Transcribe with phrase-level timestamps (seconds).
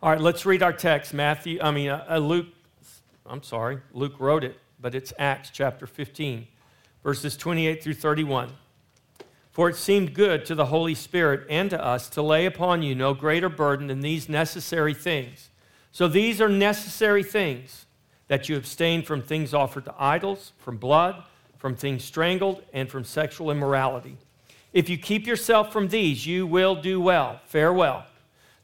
[0.00, 1.12] All right, let's read our text.
[1.12, 2.46] Matthew, I mean, uh, uh, Luke,
[3.26, 6.46] I'm sorry, Luke wrote it, but it's Acts chapter 15,
[7.02, 8.52] verses 28 through 31.
[9.50, 12.94] For it seemed good to the Holy Spirit and to us to lay upon you
[12.94, 15.50] no greater burden than these necessary things.
[15.90, 17.86] So these are necessary things
[18.28, 21.24] that you abstain from things offered to idols, from blood,
[21.56, 24.16] from things strangled, and from sexual immorality.
[24.72, 27.40] If you keep yourself from these, you will do well.
[27.46, 28.06] Farewell.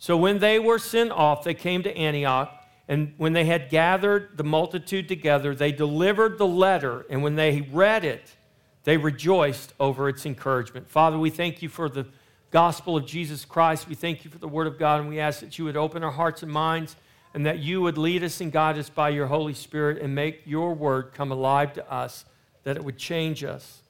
[0.04, 2.52] So when they were sent off, they came to Antioch.
[2.88, 7.06] And when they had gathered the multitude together, they delivered the letter.
[7.08, 8.36] And when they read it,
[8.82, 10.90] they rejoiced over its encouragement.
[10.90, 12.06] Father, we thank you for the
[12.50, 13.88] gospel of Jesus Christ.
[13.88, 15.00] We thank you for the word of God.
[15.00, 16.96] And we ask that you would open our hearts and minds
[17.32, 20.42] and that you would lead us and guide us by your Holy Spirit and make
[20.44, 22.26] your word come alive to us,
[22.64, 23.80] that it would change us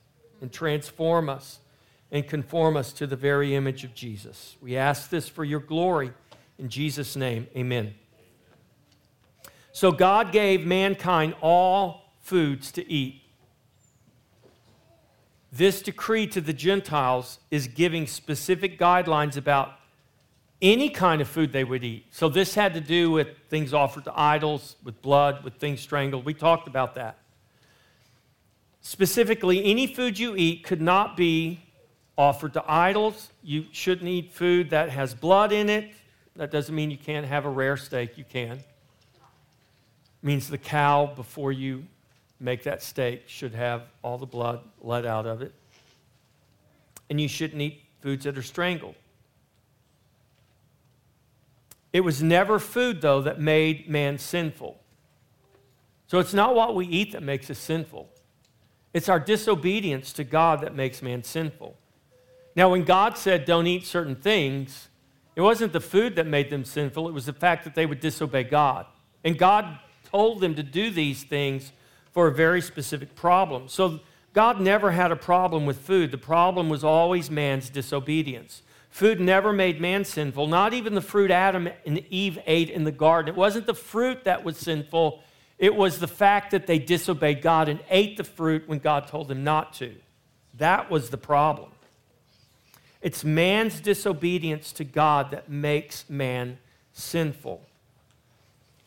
[0.40, 1.58] and transform us
[2.14, 4.56] and conform us to the very image of Jesus.
[4.62, 6.12] We ask this for your glory.
[6.60, 7.92] In Jesus' name, amen.
[9.72, 13.20] So God gave mankind all foods to eat.
[15.50, 19.72] This decree to the Gentiles is giving specific guidelines about
[20.62, 22.06] any kind of food they would eat.
[22.12, 26.24] So this had to do with things offered to idols, with blood, with things strangled.
[26.24, 27.18] We talked about that.
[28.82, 31.63] Specifically, any food you eat could not be
[32.16, 33.30] offered to idols.
[33.42, 35.92] You shouldn't eat food that has blood in it.
[36.36, 38.18] That doesn't mean you can't have a rare steak.
[38.18, 38.52] You can.
[38.52, 38.64] It
[40.22, 41.84] means the cow, before you
[42.40, 45.52] make that steak, should have all the blood let out of it.
[47.10, 48.94] And you shouldn't eat foods that are strangled.
[51.92, 54.80] It was never food, though, that made man sinful.
[56.08, 58.08] So it's not what we eat that makes us sinful.
[58.92, 61.76] It's our disobedience to God that makes man sinful.
[62.56, 64.88] Now, when God said, don't eat certain things,
[65.34, 68.00] it wasn't the food that made them sinful, it was the fact that they would
[68.00, 68.86] disobey God.
[69.24, 71.72] And God told them to do these things
[72.12, 73.68] for a very specific problem.
[73.68, 74.00] So
[74.32, 76.12] God never had a problem with food.
[76.12, 78.62] The problem was always man's disobedience.
[78.90, 82.92] Food never made man sinful, not even the fruit Adam and Eve ate in the
[82.92, 83.34] garden.
[83.34, 85.20] It wasn't the fruit that was sinful,
[85.58, 89.26] it was the fact that they disobeyed God and ate the fruit when God told
[89.26, 89.94] them not to.
[90.54, 91.70] That was the problem.
[93.04, 96.56] It's man's disobedience to God that makes man
[96.94, 97.60] sinful.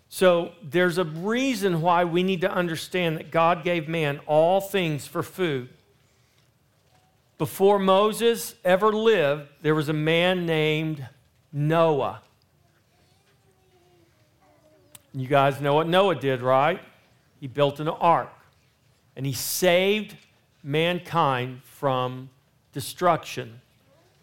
[0.09, 5.06] So there's a reason why we need to understand that God gave man all things
[5.06, 5.69] for food.
[7.38, 11.07] Before Moses ever lived, there was a man named
[11.53, 12.23] Noah.
[15.13, 16.81] You guys know what Noah did, right?
[17.39, 18.33] He built an ark
[19.16, 20.16] and he saved
[20.63, 22.31] mankind from
[22.73, 23.61] destruction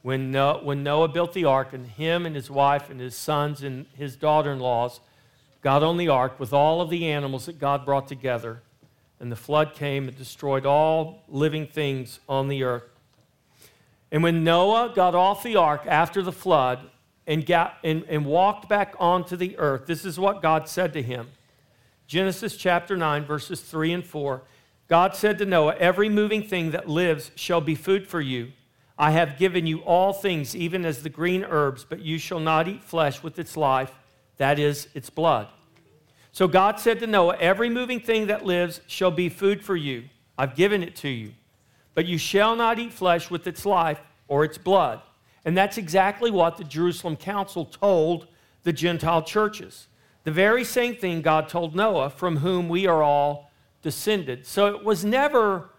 [0.05, 3.63] when Noah, when Noah built the ark, and him and his wife and his sons
[3.63, 5.01] and his daughter in laws
[5.63, 8.61] got on the ark with all of the animals that God brought together,
[9.19, 12.83] and the flood came and destroyed all living things on the earth.
[14.13, 16.81] And when Noah got off the ark after the flood
[17.27, 21.03] and, got, and, and walked back onto the earth, this is what God said to
[21.03, 21.29] him
[22.07, 24.43] Genesis chapter 9, verses 3 and 4.
[24.87, 28.53] God said to Noah, Every moving thing that lives shall be food for you.
[28.99, 32.69] I have given you all things, even as the green herbs, but you shall not
[32.69, 33.93] eat flesh with its life,
[34.37, 35.49] that is, its blood.
[36.31, 40.05] So God said to Noah, Every moving thing that lives shall be food for you.
[40.39, 41.33] I've given it to you.
[41.95, 45.01] But you shall not eat flesh with its life or its blood.
[45.45, 48.27] And that's exactly what the Jerusalem Council told
[48.63, 49.89] the Gentile churches.
[50.25, 53.51] The very same thing God told Noah, from whom we are all
[53.83, 54.47] descended.
[54.47, 55.71] So it was never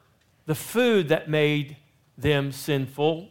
[0.45, 1.77] the food that made
[2.17, 3.29] them sinful,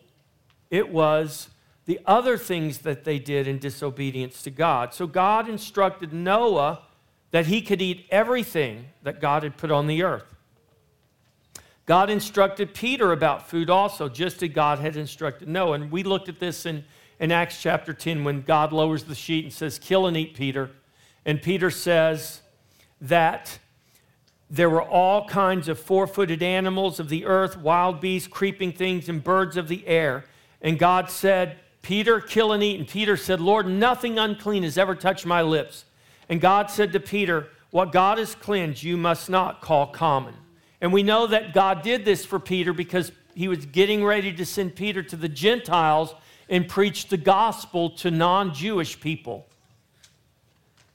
[0.71, 1.49] it was
[1.87, 4.95] the other things that they did in disobedience to God.
[4.95, 6.83] So God instructed Noah
[7.31, 10.25] that he could eat everything that God had put on the earth.
[11.87, 15.73] God instructed Peter about food also, just as God had instructed Noah.
[15.75, 16.85] And we looked at this in,
[17.21, 20.71] in Acts chapter 10 when God lowers the sheet and says, Kill and eat, Peter.
[21.27, 22.41] And Peter says
[23.03, 23.59] that
[24.51, 29.09] there were all kinds of four footed animals of the earth, wild beasts, creeping things,
[29.09, 30.25] and birds of the air.
[30.61, 32.79] And God said, Peter, kill and eat.
[32.79, 35.85] And Peter said, Lord, nothing unclean has ever touched my lips.
[36.29, 40.35] And God said to Peter, What God has cleansed, you must not call common.
[40.81, 44.47] And we know that God did this for Peter because he was getting ready to
[44.47, 46.15] send Peter to the Gentiles
[46.49, 49.47] and preach the gospel to non Jewish people.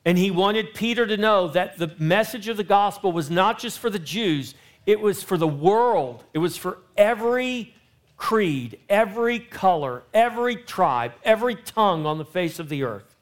[0.06, 3.80] And he wanted Peter to know that the message of the gospel was not just
[3.80, 4.56] for the Jews,
[4.86, 6.24] it was for the world.
[6.34, 7.76] It was for every
[8.18, 13.16] creed, every color, every tribe, every tongue on the face of the earth.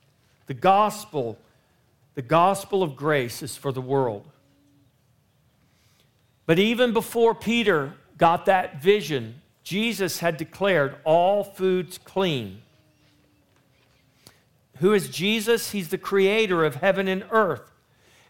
[0.47, 1.37] The gospel,
[2.15, 4.25] the gospel of grace is for the world.
[6.45, 12.61] But even before Peter got that vision, Jesus had declared all foods clean.
[14.79, 15.71] Who is Jesus?
[15.71, 17.71] He's the creator of heaven and earth.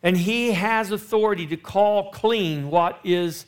[0.04, 3.46] And he has authority to call clean what is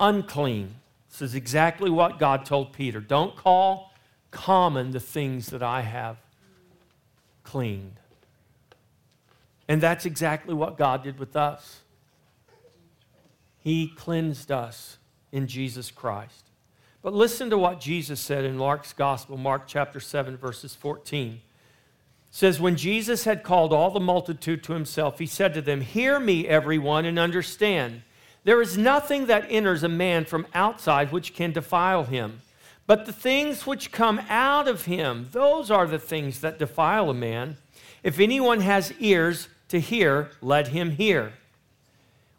[0.00, 0.74] unclean.
[1.08, 3.00] This is exactly what God told Peter.
[3.00, 3.92] Don't call
[4.30, 6.16] common the things that I have
[7.44, 8.00] cleaned.
[9.68, 11.80] And that's exactly what God did with us.
[13.58, 14.98] He cleansed us
[15.32, 16.50] in Jesus Christ.
[17.00, 21.40] But listen to what Jesus said in Mark's Gospel, Mark chapter 7, verses 14.
[22.34, 26.18] Says, When Jesus had called all the multitude to himself, he said to them, Hear
[26.18, 28.02] me, everyone, and understand.
[28.42, 32.40] There is nothing that enters a man from outside which can defile him.
[32.88, 37.14] But the things which come out of him, those are the things that defile a
[37.14, 37.56] man.
[38.02, 41.34] If anyone has ears to hear, let him hear.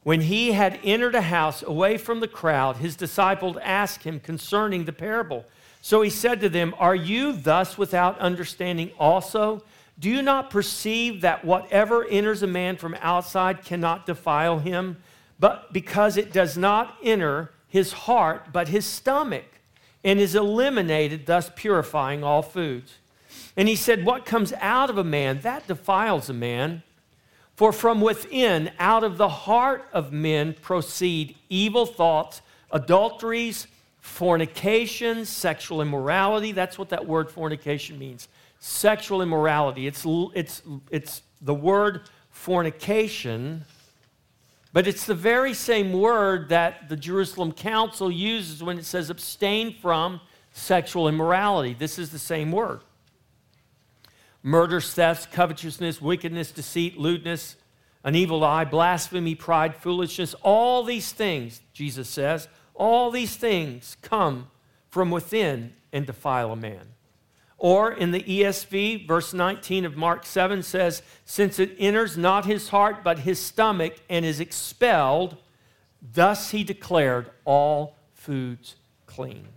[0.03, 4.83] When he had entered a house away from the crowd, his disciples asked him concerning
[4.83, 5.45] the parable.
[5.81, 9.63] So he said to them, Are you thus without understanding also?
[9.97, 14.97] Do you not perceive that whatever enters a man from outside cannot defile him,
[15.39, 19.45] but because it does not enter his heart, but his stomach,
[20.03, 22.95] and is eliminated, thus purifying all foods?
[23.55, 26.83] And he said, What comes out of a man, that defiles a man.
[27.55, 33.67] For from within, out of the heart of men, proceed evil thoughts, adulteries,
[34.01, 36.51] fornications, sexual immorality.
[36.51, 38.27] That's what that word fornication means
[38.65, 39.85] sexual immorality.
[39.85, 40.03] It's,
[40.33, 43.63] it's, it's the word fornication,
[44.73, 49.75] but it's the very same word that the Jerusalem Council uses when it says abstain
[49.75, 50.19] from
[50.51, 51.75] sexual immorality.
[51.75, 52.81] This is the same word
[54.41, 57.57] murder, thefts, covetousness, wickedness, deceit, lewdness,
[58.03, 60.33] an evil eye, blasphemy, pride, foolishness.
[60.41, 64.47] All these things, Jesus says, all these things come
[64.89, 66.94] from within and defile a man.
[67.57, 72.69] Or in the ESV, verse 19 of Mark 7 says, Since it enters not his
[72.69, 75.37] heart, but his stomach, and is expelled,
[76.13, 78.75] thus he declared all foods
[79.05, 79.47] clean.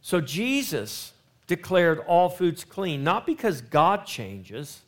[0.00, 1.12] So Jesus
[1.48, 4.82] declared all foods clean, not because God changes.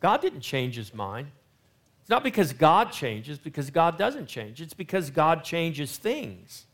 [0.00, 1.28] God didn't change his mind.
[2.00, 4.60] It's not because God changes, because God doesn't change.
[4.60, 6.66] It's because God changes things.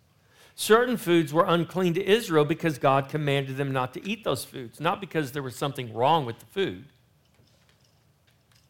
[0.60, 4.78] Certain foods were unclean to Israel because God commanded them not to eat those foods,
[4.78, 6.84] not because there was something wrong with the food.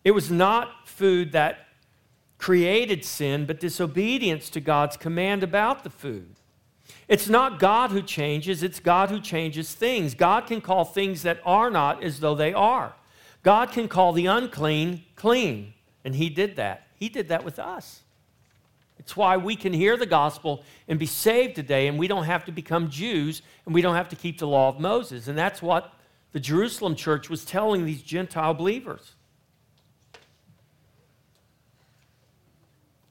[0.04, 1.66] It was not food that
[2.38, 6.36] created sin, but disobedience to God's command about the food.
[7.08, 10.14] It's not God who changes, it's God who changes things.
[10.14, 12.94] God can call things that are not as though they are.
[13.42, 16.86] God can call the unclean clean, and He did that.
[16.94, 18.02] He did that with us.
[19.00, 22.44] It's why we can hear the gospel and be saved today, and we don't have
[22.44, 25.26] to become Jews, and we don't have to keep the law of Moses.
[25.26, 25.94] And that's what
[26.32, 29.14] the Jerusalem church was telling these Gentile believers.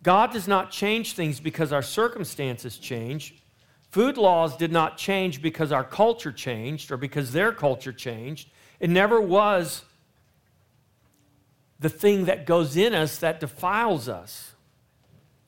[0.03, 3.41] God does not change things because our circumstances change.
[3.89, 8.51] Food laws did not change because our culture changed or because their culture changed.
[8.79, 9.85] It never was
[11.79, 14.53] the thing that goes in us that defiles us.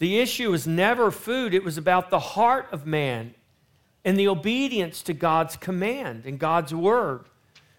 [0.02, 3.36] The issue is never food, it was about the heart of man
[4.04, 7.26] and the obedience to God's command and God's word.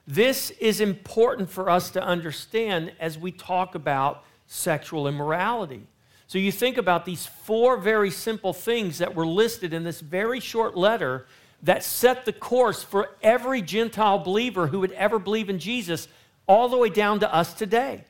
[0.06, 5.88] This is important for us to understand as we talk about sexual immorality.
[6.28, 10.38] So you think about these four very simple things that were listed in this very
[10.38, 11.26] short letter
[11.64, 16.06] that set the course for every Gentile believer who would ever believe in Jesus,
[16.46, 18.04] all the way down to us today.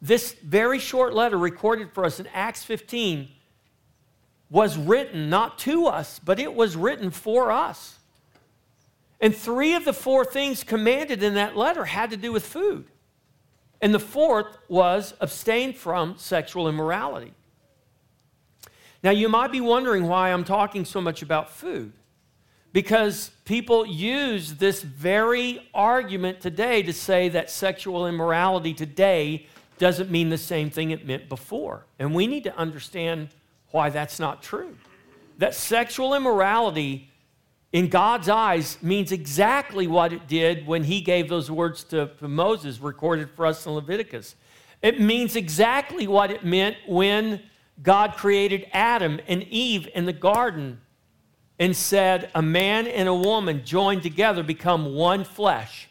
[0.00, 3.28] This very short letter recorded for us in Acts 15
[4.50, 7.98] was written not to us, but it was written for us.
[9.20, 12.86] And three of the four things commanded in that letter had to do with food.
[13.80, 17.34] And the fourth was abstain from sexual immorality.
[19.02, 21.92] Now, you might be wondering why I'm talking so much about food.
[22.72, 29.46] Because people use this very argument today to say that sexual immorality today
[29.78, 31.86] doesn't mean the same thing it meant before.
[31.98, 33.28] And we need to understand
[33.70, 34.76] why that's not true.
[35.38, 37.10] That sexual immorality
[37.72, 42.80] in God's eyes means exactly what it did when he gave those words to, Moses,
[42.80, 44.36] recorded for us in Leviticus.
[44.80, 47.42] It means exactly what it meant when
[47.82, 50.80] God created Adam and Eve in the garden
[51.58, 55.88] and said, A man and a woman joined together become one flesh,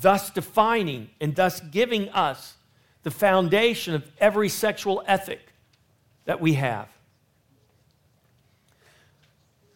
[0.00, 2.54] thus defining and thus giving us
[3.04, 5.52] the foundation of every sexual ethic
[6.24, 6.88] that we have.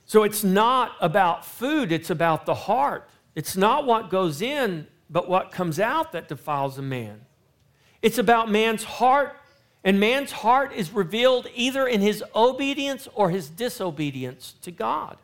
[0.07, 3.09] So it's not about food, it's about the heart.
[3.35, 7.21] It's not what goes in, but what comes out that defiles a man.
[8.03, 9.37] It's about man's heart
[9.85, 15.17] and man's heart is revealed either in his obedience or his disobedience to God.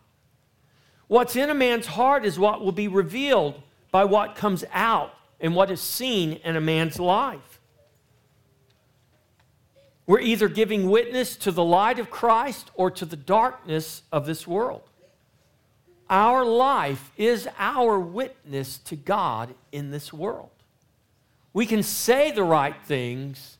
[1.09, 5.55] What's in a man's heart is what will be revealed by what comes out and
[5.55, 7.54] what is seen in a man's life.
[10.07, 14.47] We're either giving witness to the light of Christ or to the darkness of this
[14.47, 14.83] world.
[16.11, 20.51] Our life is our witness to God in this world.
[21.53, 23.57] We can say the right things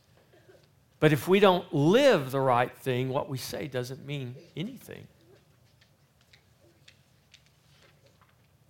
[1.05, 5.07] but if we don't live the right thing, what we say doesn't mean anything.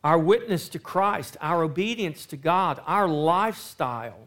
[0.02, 4.26] Our witness to Christ, our obedience to God, our lifestyle,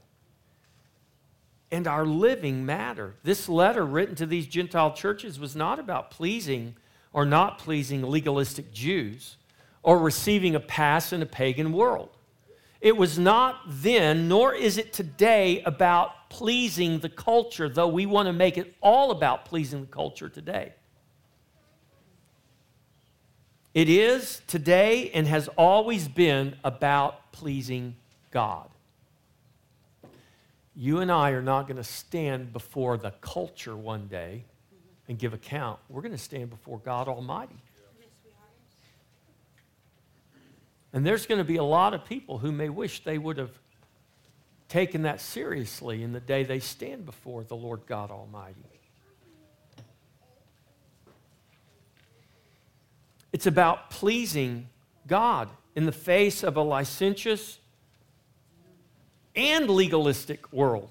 [1.71, 3.15] and our living matter.
[3.23, 6.75] This letter written to these Gentile churches was not about pleasing
[7.13, 9.37] or not pleasing legalistic Jews
[9.83, 12.09] or receiving a pass in a pagan world.
[12.79, 18.27] It was not then, nor is it today, about pleasing the culture, though we want
[18.27, 20.73] to make it all about pleasing the culture today.
[23.73, 27.95] It is today and has always been about pleasing
[28.31, 28.69] God.
[30.79, 34.45] You and I are not going to stand before the culture one day
[35.07, 35.79] and give account.
[35.89, 37.57] We're going to stand before God Almighty.
[40.93, 43.49] And there's going to be a lot of people who may wish they would have
[44.69, 48.61] taken that seriously in the day they stand before the Lord God Almighty.
[53.33, 54.69] It's about pleasing
[55.07, 57.57] God in the face of a licentious
[59.37, 60.89] and legalistic world.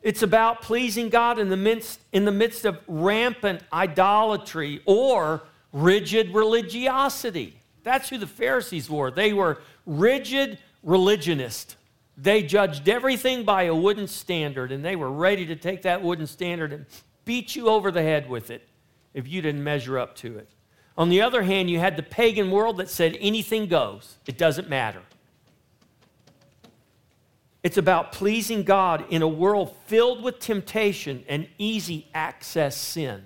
[0.00, 5.42] It's about pleasing God in the midst, in the midst of rampant idolatry or
[5.72, 7.60] rigid religiosity.
[7.82, 9.10] That's who the Pharisees were.
[9.10, 11.76] They were rigid religionists.
[12.16, 16.26] They judged everything by a wooden standard, and they were ready to take that wooden
[16.26, 16.86] standard and
[17.24, 18.66] beat you over the head with it
[19.12, 20.48] if you didn't measure up to it.
[20.96, 24.68] On the other hand, you had the pagan world that said anything goes, it doesn't
[24.68, 25.02] matter.
[27.66, 33.24] It's about pleasing God in a world filled with temptation and easy access sin.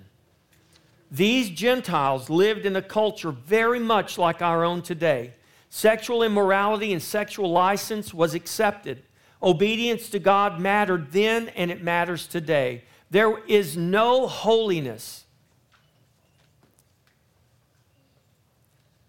[1.11, 5.35] These Gentiles lived in a culture very much like our own today.
[5.69, 9.03] Sexual immorality and sexual license was accepted.
[9.43, 12.83] Obedience to God mattered then and it matters today.
[13.11, 15.25] There is no holiness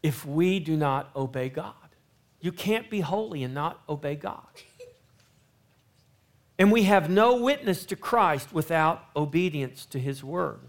[0.02, 1.72] if we do not obey God.
[2.42, 4.44] You can't be holy and not obey God.
[6.62, 10.60] And we have no witness to Christ without obedience to his word.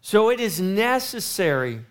[0.00, 1.84] So it is necessary,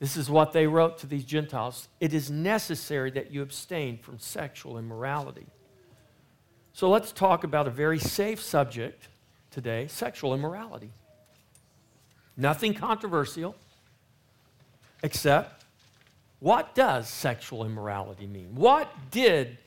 [0.00, 4.18] this is what they wrote to these Gentiles, it is necessary that you abstain from
[4.18, 5.46] sexual immorality.
[6.72, 9.06] So let's talk about a very safe subject
[9.52, 10.90] today sexual immorality.
[12.36, 13.54] Nothing controversial,
[15.04, 15.64] except
[16.40, 18.56] what does sexual immorality mean?
[18.56, 19.58] What did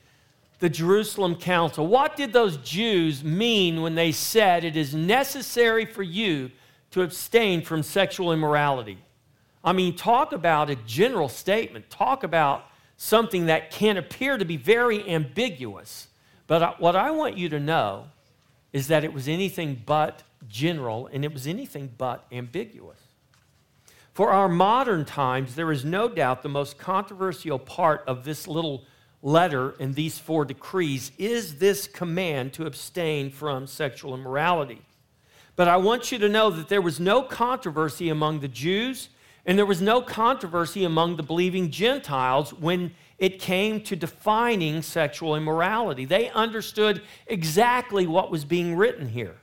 [0.62, 6.04] the Jerusalem Council, what did those Jews mean when they said it is necessary for
[6.04, 6.52] you
[6.92, 8.98] to abstain from sexual immorality.
[9.64, 12.66] I mean, talk about a general statement, talk about
[12.96, 16.08] something that can appear to be very ambiguous.
[16.46, 18.06] But what I want you to know
[18.72, 23.00] is that it was anything but general and it was anything but ambiguous.
[24.12, 28.84] For our modern times, there is no doubt the most controversial part of this little
[29.22, 34.82] letter in these four decrees is this command to abstain from sexual immorality.
[35.54, 39.08] But I want you to know that there was no controversy among the Jews
[39.44, 45.36] and there was no controversy among the believing Gentiles when it came to defining sexual
[45.36, 46.04] immorality.
[46.04, 49.36] They understood exactly what was being written here.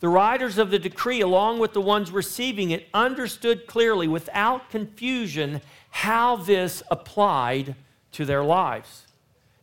[0.00, 5.60] The writers of the decree, along with the ones receiving it, understood clearly, without confusion,
[5.90, 7.74] how this applied
[8.12, 9.06] to their lives.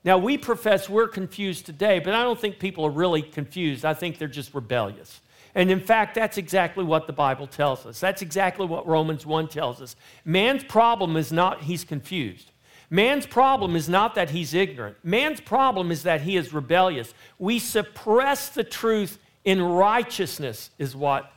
[0.07, 3.83] Now, we profess we're confused today, but I don't think people are really confused.
[3.83, 5.19] I think they're just rebellious.
[5.53, 7.99] And in fact, that's exactly what the Bible tells us.
[7.99, 9.97] That's exactly what Romans 1 tells us.
[10.23, 12.51] Man's problem is not he's confused.
[12.89, 14.95] Man's problem is not that he's ignorant.
[15.03, 17.13] Man's problem is that he is rebellious.
[17.37, 21.33] We suppress the truth in righteousness, is what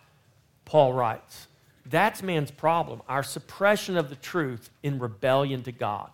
[0.64, 1.48] Paul writes.
[1.86, 6.10] That's man's problem, our suppression of the truth in rebellion to God.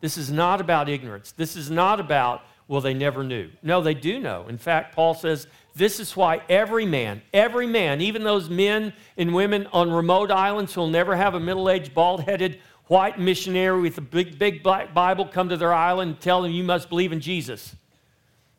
[0.00, 1.32] This is not about ignorance.
[1.32, 3.50] This is not about, well, they never knew.
[3.62, 4.46] No, they do know.
[4.48, 9.34] In fact, Paul says, this is why every man, every man, even those men and
[9.34, 13.98] women on remote islands who'll never have a middle aged, bald headed white missionary with
[13.98, 17.12] a big, big black Bible come to their island and tell them you must believe
[17.12, 17.74] in Jesus.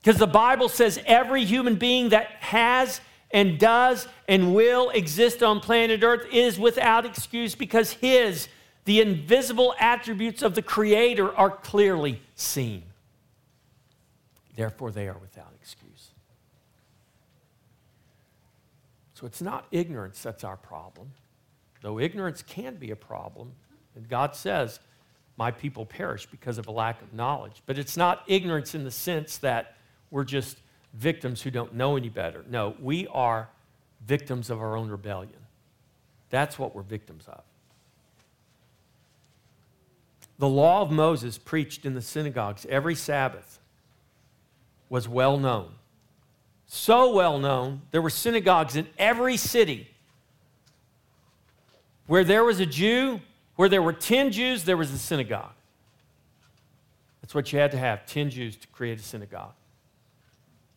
[0.02, 3.02] Because the Bible says every human being that has
[3.32, 8.48] and does and will exist on planet Earth is without excuse because His,
[8.88, 12.84] the invisible attributes of the Creator, are clearly seen.
[14.56, 16.12] Therefore, they are without excuse.
[19.14, 21.12] So it's not ignorance that's our problem,
[21.82, 23.52] though ignorance can be a problem.
[23.94, 24.80] And God says,
[25.36, 27.64] My people perish because of a lack of knowledge.
[27.66, 29.76] But it's not ignorance in the sense that
[30.12, 30.60] we're just
[30.94, 32.46] victims who don't know any better.
[32.50, 33.50] No, we are
[34.06, 35.42] victims of our own rebellion.
[36.30, 37.44] That's what we're victims of.
[40.40, 43.60] The law of Moses preached in the synagogues every Sabbath
[44.90, 45.70] was well known.
[46.68, 49.88] So well known, there were synagogues in every city.
[52.08, 53.22] Where there was a Jew,
[53.56, 55.54] where there were 10 Jews, there was a synagogue.
[57.22, 59.54] That's what you had to have 10 Jews to create a synagogue.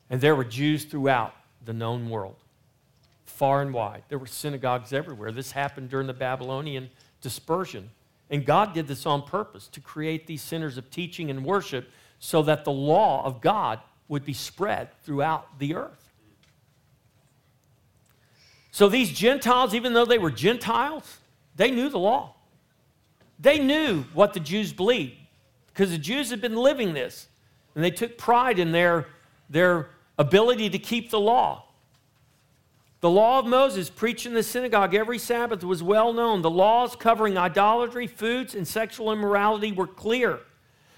[0.09, 2.37] And there were Jews throughout the known world,
[3.25, 4.03] far and wide.
[4.09, 5.31] There were synagogues everywhere.
[5.31, 6.91] This happened during the Babylonian
[7.21, 7.91] dispersion.
[8.31, 12.43] And God did this on purpose to create these centers of teaching and worship so
[12.43, 16.13] that the law of God would be spread throughout the earth.
[18.71, 21.19] So these Gentiles, even though they were Gentiles,
[21.57, 22.37] they knew the law.
[23.39, 25.17] They knew what the Jews believed
[25.69, 27.27] because the Jews had been living this.
[27.75, 29.07] And they took pride in their,
[29.49, 31.65] their ability to keep the law.
[33.01, 36.43] The law of Moses, preached in the synagogue every Sabbath, was well known.
[36.43, 40.41] The laws covering idolatry, foods, and sexual immorality were clear.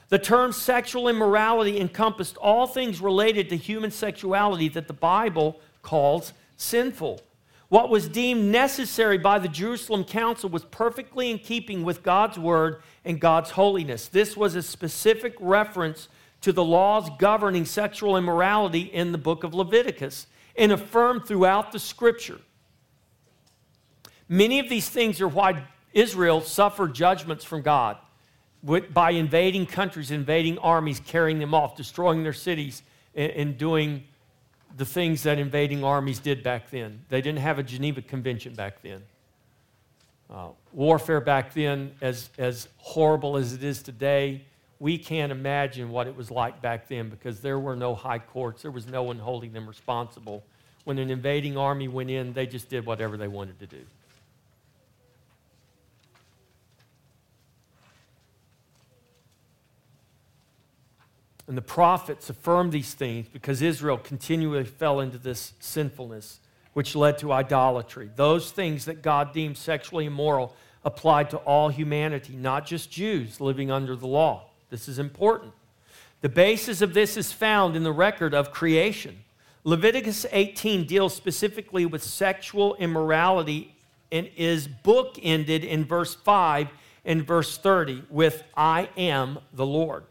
[0.09, 6.33] The term sexual immorality encompassed all things related to human sexuality that the Bible calls
[6.57, 7.21] sinful.
[7.69, 12.83] What was deemed necessary by the Jerusalem Council was perfectly in keeping with God's word
[13.05, 14.09] and God's holiness.
[14.09, 16.09] This was a specific reference
[16.43, 21.79] to the laws governing sexual immorality in the book of Leviticus and affirmed throughout the
[21.79, 22.41] scripture.
[24.29, 27.97] Many of these things are why Israel suffered judgments from God
[28.63, 32.83] by invading countries, invading armies, carrying them off, destroying their cities,
[33.15, 34.05] and doing
[34.77, 37.05] the things that invading armies did back then.
[37.09, 39.03] They didn't have a Geneva Convention back then.
[40.31, 44.45] Uh, warfare back then, as, as horrible as it is today,
[44.83, 48.63] we can't imagine what it was like back then because there were no high courts.
[48.63, 50.43] There was no one holding them responsible.
[50.83, 53.79] When an invading army went in, they just did whatever they wanted to do.
[61.47, 66.41] And the prophets affirmed these things because Israel continually fell into this sinfulness,
[66.73, 68.11] which led to idolatry.
[68.17, 73.71] Those things that God deemed sexually immoral applied to all humanity, not just Jews living
[73.71, 74.49] under the law.
[74.73, 75.53] This is important.
[76.23, 79.23] The basis of this is found in the record of creation.
[79.65, 83.77] Leviticus 18 deals specifically with sexual immorality
[84.11, 86.69] and is bookended in verse 5
[87.05, 90.05] and verse 30 with, I am the Lord.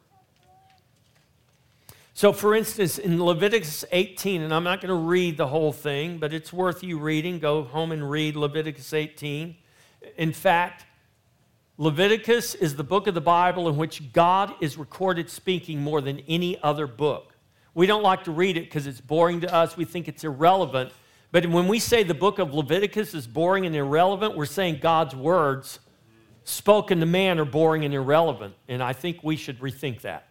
[2.13, 6.19] So, for instance, in Leviticus 18, and I'm not going to read the whole thing,
[6.19, 7.39] but it's worth you reading.
[7.39, 9.55] Go home and read Leviticus 18.
[10.17, 10.85] In fact,
[11.77, 16.19] Leviticus is the book of the Bible in which God is recorded speaking more than
[16.27, 17.33] any other book.
[17.73, 19.77] We don't like to read it because it's boring to us.
[19.77, 20.91] We think it's irrelevant.
[21.31, 25.15] But when we say the book of Leviticus is boring and irrelevant, we're saying God's
[25.15, 25.79] words
[26.43, 28.55] spoken to man are boring and irrelevant.
[28.67, 30.27] And I think we should rethink that.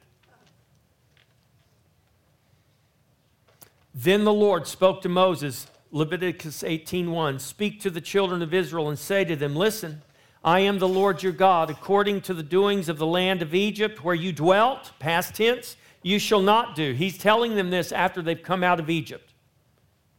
[3.95, 8.99] Then the Lord spoke to Moses, Leviticus 18:1, "Speak to the children of Israel and
[8.99, 10.03] say to them, listen,
[10.43, 11.71] I am the Lord your God.
[11.71, 16.19] According to the doings of the land of Egypt where you dwelt, past tense, you
[16.19, 16.93] shall not do.
[16.93, 19.33] He's telling them this after they've come out of Egypt.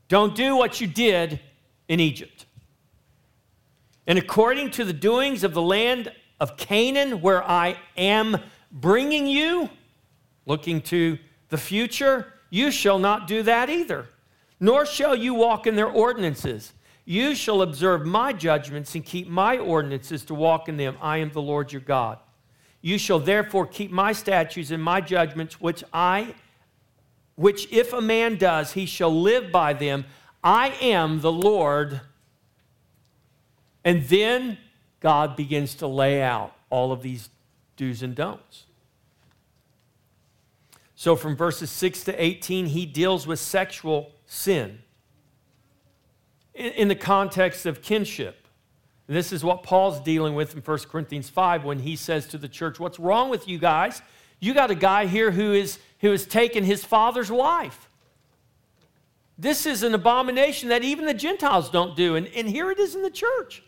[0.08, 1.40] Don't do what you did
[1.88, 2.46] in Egypt.
[4.06, 8.38] And according to the doings of the land of Canaan, where I am
[8.72, 9.70] bringing you,
[10.46, 11.18] looking to
[11.50, 14.08] the future, you shall not do that either,
[14.60, 16.74] nor shall you walk in their ordinances.
[17.12, 20.96] You shall observe my judgments and keep my ordinances to walk in them.
[21.02, 22.20] I am the Lord your God.
[22.80, 26.36] You shall therefore keep my statutes and my judgments, which I
[27.36, 30.06] which if a man does, he shall live by them.
[30.42, 32.00] I am the Lord
[33.84, 34.58] And then
[35.02, 37.28] God begins to lay out all of these
[37.76, 38.68] do's and don'ts.
[40.96, 44.80] So from verses 6 to 18, he deals with sexual sin
[46.54, 48.48] in the context of kinship.
[49.08, 52.48] This is what Paul's dealing with in 1 Corinthians 5 when he says to the
[52.48, 54.02] church, What's wrong with you guys?
[54.40, 57.90] You got a guy here who is who has taken his father's wife.
[59.38, 62.16] This is an abomination that even the Gentiles don't do.
[62.16, 63.64] And, and here it is in the church.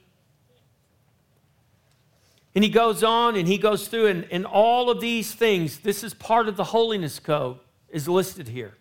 [2.56, 6.04] And he goes on and he goes through, and, and all of these things, this
[6.04, 7.58] is part of the holiness code,
[7.90, 8.76] is listed here.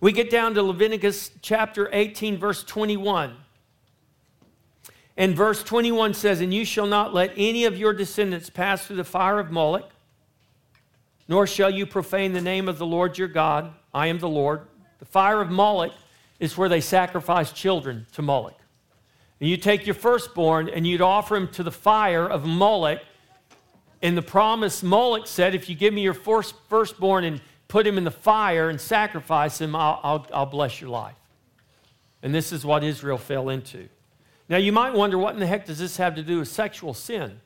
[0.00, 3.36] We get down to Leviticus chapter 18, verse 21.
[5.16, 8.96] And verse 21 says, And you shall not let any of your descendants pass through
[8.96, 9.90] the fire of Moloch,
[11.28, 13.72] nor shall you profane the name of the Lord your God.
[13.92, 14.62] I am the Lord.
[14.98, 15.92] The fire of Moloch
[16.40, 18.58] is where they sacrifice children to Moloch.
[19.40, 23.00] And you take your firstborn and you'd offer him to the fire of Moloch.
[24.02, 27.40] And the promise Moloch said, If you give me your first, firstborn and
[27.74, 31.16] put him in the fire and sacrifice him, I'll, I'll, I'll bless your life.
[32.22, 33.88] And this is what Israel fell into.
[34.48, 36.94] Now, you might wonder what in the heck does this have to do with sexual
[36.94, 37.40] sin?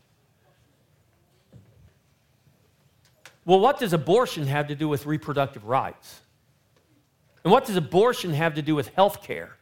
[3.46, 6.20] Well, what does abortion have to do with reproductive rights?
[7.42, 9.56] And what does abortion have to do with health care?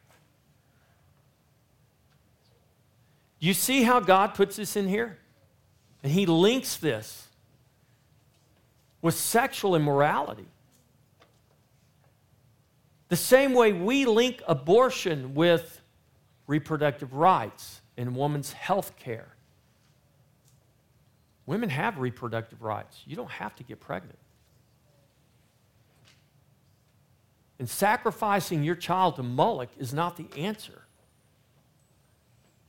[3.38, 5.16] You see how God puts this in here?
[6.02, 7.28] And He links this
[9.00, 10.48] with sexual immorality.
[13.08, 15.80] The same way we link abortion with
[16.46, 19.28] reproductive rights and woman's health care.
[21.46, 23.02] Women have reproductive rights.
[23.06, 24.18] You don't have to get pregnant.
[27.58, 30.82] And sacrificing your child to Moloch is not the answer.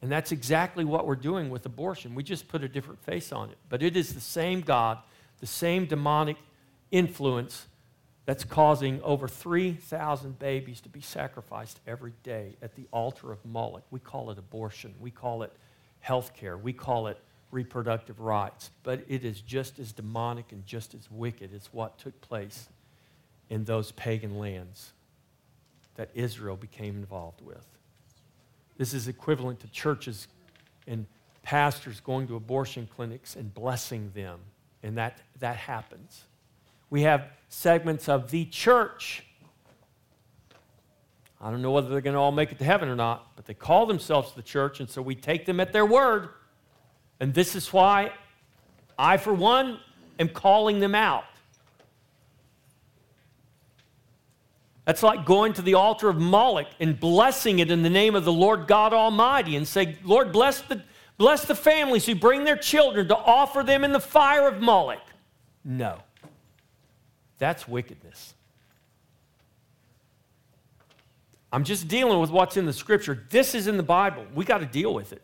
[0.02, 2.14] And that's exactly what we're doing with abortion.
[2.14, 3.58] We just put a different face on it.
[3.68, 5.00] But it is the same God,
[5.40, 6.38] the same demonic
[6.92, 7.66] influence
[8.28, 13.86] that's causing over 3,000 babies to be sacrificed every day at the altar of Moloch.
[13.90, 14.94] We call it abortion.
[15.00, 15.54] We call it
[16.02, 16.58] health care.
[16.58, 17.18] We call it
[17.52, 18.70] reproductive rights.
[18.84, 22.68] But it is just as demonic and just as wicked as what took place
[23.50, 24.92] in those pagan lands
[25.96, 27.66] that Israel became involved with.
[28.78, 30.28] This is equivalent to churches
[30.86, 31.06] and
[31.44, 34.42] pastors going to abortion clinics and blessing them.
[34.84, 36.26] And that, that happens.
[36.90, 39.24] We have segments of the church.
[41.40, 43.46] I don't know whether they're going to all make it to heaven or not, but
[43.46, 46.30] they call themselves the church, and so we take them at their word.
[47.20, 48.12] And this is why
[48.98, 49.80] I, for one,
[50.20, 51.26] am calling them out.
[54.86, 58.24] That's like going to the altar of Moloch and blessing it in the name of
[58.24, 60.82] the Lord God Almighty and say, Lord, bless the,
[61.18, 65.04] bless the families who bring their children to offer them in the fire of Moloch.
[65.66, 66.00] No.
[67.38, 68.34] That's wickedness.
[71.52, 73.26] I'm just dealing with what's in the scripture.
[73.30, 74.26] This is in the Bible.
[74.34, 75.22] We got to deal with it.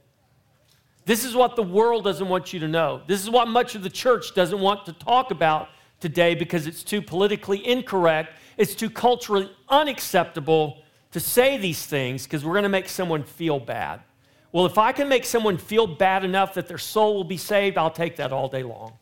[1.05, 3.01] This is what the world doesn't want you to know.
[3.07, 5.67] This is what much of the church doesn't want to talk about
[5.99, 12.45] today because it's too politically incorrect, it's too culturally unacceptable to say these things because
[12.45, 14.01] we're going to make someone feel bad.
[14.53, 17.77] Well, if I can make someone feel bad enough that their soul will be saved,
[17.77, 18.93] I'll take that all day long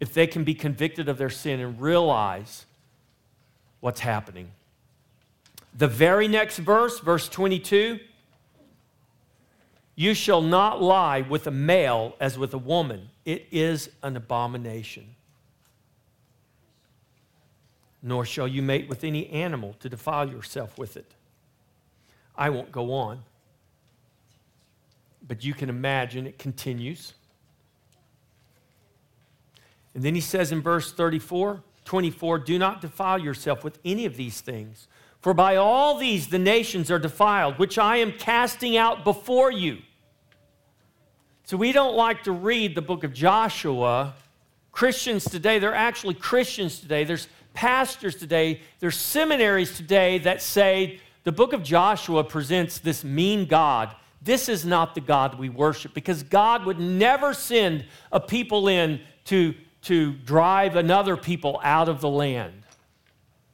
[0.00, 2.66] if they can be convicted of their sin and realize
[3.80, 4.50] what's happening.
[5.76, 8.00] The very next verse, verse 22
[9.94, 15.14] You shall not lie with a male as with a woman, it is an abomination.
[18.02, 21.14] Nor shall you mate with any animal to defile yourself with it.
[22.36, 23.24] I won't go on,
[25.26, 27.14] but you can imagine it continues.
[29.98, 34.16] And then he says in verse 34, 24, do not defile yourself with any of
[34.16, 34.86] these things.
[35.20, 39.78] For by all these the nations are defiled, which I am casting out before you.
[41.42, 44.14] So we don't like to read the book of Joshua.
[44.70, 47.02] Christians today, they're actually Christians today.
[47.02, 53.46] There's pastors today, there's seminaries today that say the book of Joshua presents this mean
[53.46, 53.96] God.
[54.22, 59.00] This is not the God we worship because God would never send a people in
[59.24, 59.56] to
[59.88, 62.62] to drive another people out of the land.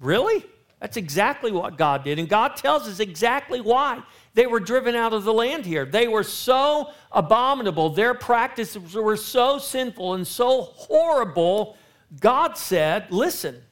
[0.01, 0.45] Really?
[0.81, 2.19] That's exactly what God did.
[2.19, 4.03] And God tells us exactly why
[4.35, 5.87] they were driven out of the land here.
[5.87, 11.77] They were so abominable, their practices were so sinful and so horrible.
[12.21, 13.63] God said, Listen,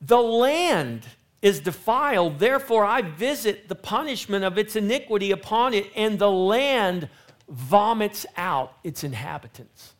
[0.00, 1.02] the land
[1.42, 2.38] is defiled.
[2.38, 7.08] Therefore, I visit the punishment of its iniquity upon it, and the land
[7.48, 9.91] vomits out its inhabitants.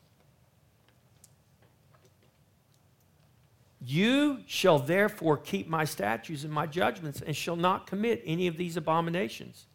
[3.84, 8.56] You shall therefore keep my statutes and my judgments, and shall not commit any of
[8.56, 9.66] these abominations.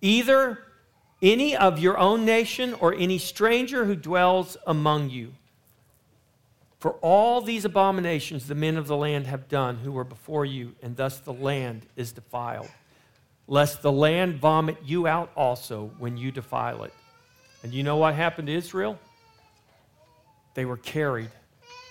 [0.00, 0.58] Either
[1.20, 5.32] any of your own nation or any stranger who dwells among you.
[6.78, 10.74] For all these abominations the men of the land have done who were before you,
[10.82, 12.70] and thus the land is defiled.
[13.46, 16.92] Lest the land vomit you out also when you defile it.
[17.62, 18.98] And you know what happened to Israel?
[20.54, 21.30] They were carried,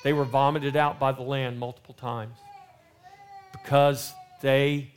[0.03, 2.37] they were vomited out by the land multiple times
[3.51, 4.91] because they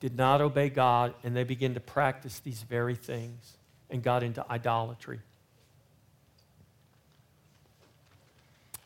[0.00, 3.56] did not obey God and they began to practice these very things
[3.90, 5.20] and got into idolatry.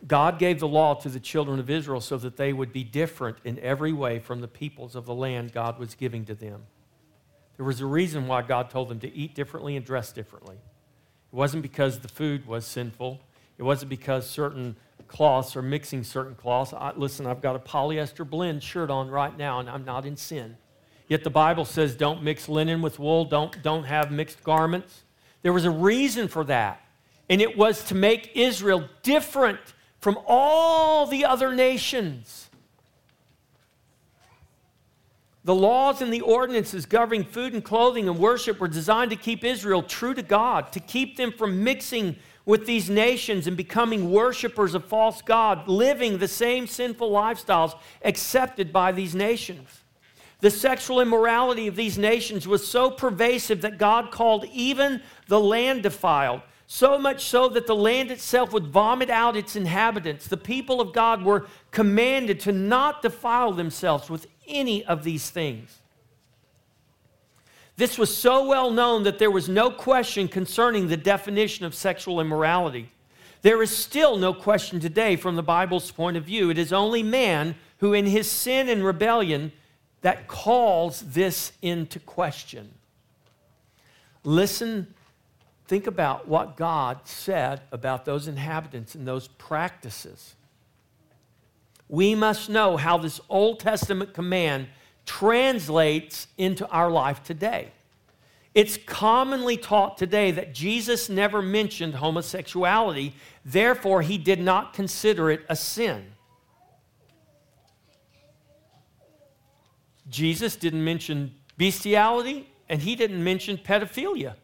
[0.07, 3.37] God gave the law to the children of Israel so that they would be different
[3.45, 6.63] in every way from the peoples of the land God was giving to them.
[7.57, 10.57] There was a reason why God told them to eat differently and dress differently.
[10.57, 13.21] It wasn't because the food was sinful,
[13.61, 14.75] it wasn't because certain
[15.07, 16.73] cloths or mixing certain cloths.
[16.73, 20.17] I, listen, I've got a polyester blend shirt on right now, and I'm not in
[20.17, 20.57] sin.
[21.09, 25.03] Yet the Bible says don't mix linen with wool, don't, don't have mixed garments.
[25.43, 26.83] There was a reason for that,
[27.29, 29.61] and it was to make Israel different
[30.01, 32.49] from all the other nations.
[35.45, 39.45] The laws and the ordinances governing food and clothing and worship were designed to keep
[39.45, 42.17] Israel true to God, to keep them from mixing
[42.51, 48.73] with these nations and becoming worshipers of false God, living the same sinful lifestyles accepted
[48.73, 49.83] by these nations.
[50.41, 55.85] The sexual immorality of these nations was so pervasive that God called even the land
[55.85, 60.27] defiled so much so that the land itself would vomit out its inhabitants.
[60.27, 65.80] The people of God were commanded to not defile themselves with any of these things.
[67.81, 72.21] This was so well known that there was no question concerning the definition of sexual
[72.21, 72.91] immorality.
[73.41, 76.51] There is still no question today from the Bible's point of view.
[76.51, 79.51] It is only man who, in his sin and rebellion,
[80.03, 82.75] that calls this into question.
[84.25, 84.95] Listen
[85.71, 90.35] Think about what God said about those inhabitants and those practices.
[91.89, 94.67] We must know how this Old Testament command
[95.07, 97.73] translates into our life today.
[98.55, 105.45] It's commonly taught today that Jesus never mentioned homosexuality, therefore, he did not consider it
[105.49, 106.13] a sin.
[110.09, 114.35] Jesus didn't mention bestiality, and he didn't mention pedophilia.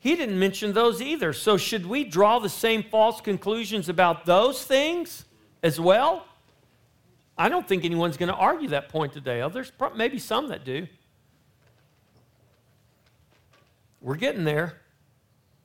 [0.00, 1.32] He didn't mention those either.
[1.32, 5.24] So, should we draw the same false conclusions about those things
[5.62, 6.26] as well?
[7.38, 9.42] I don't think anyone's going to argue that point today.
[9.42, 10.86] Oh, there's maybe some that do.
[14.00, 14.80] We're getting there.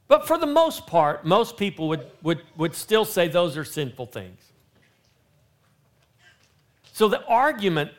[0.08, 4.08] But for the most part, most people would, would, would still say those are sinful
[4.08, 4.42] things.
[6.92, 7.92] So the argument,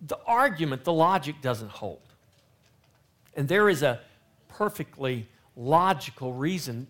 [0.00, 2.00] the argument, the logic doesn't hold.
[3.36, 4.00] And there is a
[4.48, 5.26] perfectly
[5.56, 6.86] logical reason,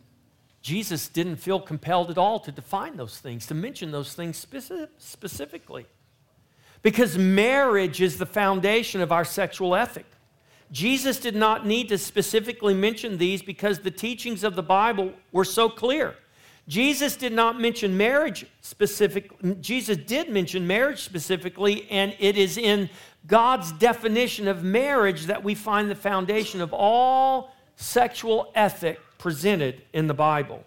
[0.64, 4.38] Jesus didn't feel compelled at all to define those things, to mention those things
[4.96, 5.84] specifically.
[6.80, 10.06] Because marriage is the foundation of our sexual ethic.
[10.72, 15.44] Jesus did not need to specifically mention these because the teachings of the Bible were
[15.44, 16.16] so clear.
[16.66, 22.88] Jesus did not mention marriage specific Jesus did mention marriage specifically and it is in
[23.26, 30.06] God's definition of marriage that we find the foundation of all sexual ethic presented in
[30.06, 30.64] the Bible.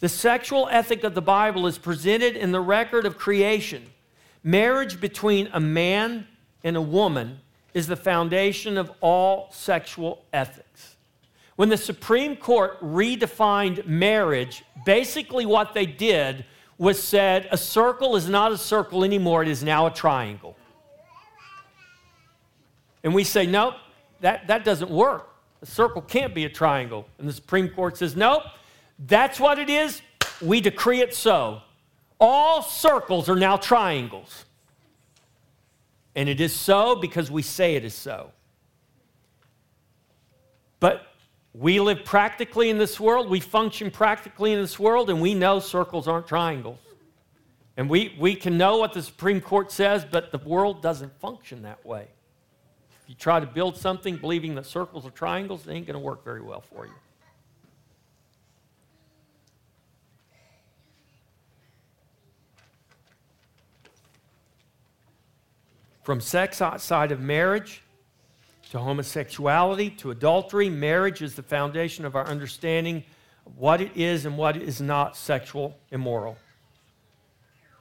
[0.00, 3.86] The sexual ethic of the Bible is presented in the record of creation.
[4.42, 6.26] Marriage between a man
[6.62, 7.40] and a woman
[7.72, 10.96] is the foundation of all sexual ethics.
[11.56, 16.44] When the Supreme Court redefined marriage, basically what they did
[16.78, 20.56] was said a circle is not a circle anymore, it is now a triangle.
[23.02, 23.74] And we say, nope,
[24.20, 25.28] that, that doesn't work.
[25.62, 27.08] A circle can't be a triangle.
[27.18, 28.42] And the Supreme Court says, nope,
[28.98, 30.02] that's what it is.
[30.40, 31.62] We decree it so.
[32.20, 34.44] All circles are now triangles.
[36.14, 38.32] And it is so because we say it is so.
[40.80, 41.06] But
[41.52, 45.58] we live practically in this world, we function practically in this world, and we know
[45.58, 46.78] circles aren't triangles.
[47.78, 51.62] And we, we can know what the Supreme Court says, but the world doesn't function
[51.62, 52.08] that way.
[53.06, 56.00] If you try to build something believing that circles are triangles, it ain't going to
[56.00, 56.92] work very well for you.
[66.02, 67.84] From sex outside of marriage
[68.72, 73.04] to homosexuality to adultery, marriage is the foundation of our understanding
[73.46, 76.38] of what it is and what is not sexual immoral.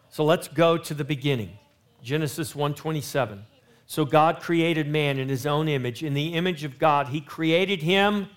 [0.09, 1.57] So let's go to the beginning.
[2.03, 3.47] Genesis 1:27.
[3.87, 6.03] So God created man in his own image.
[6.03, 8.27] In the image of God, he created him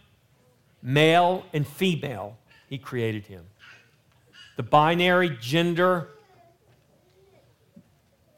[0.83, 2.39] male and female.
[2.69, 3.45] He created him.
[4.57, 6.09] The binary gender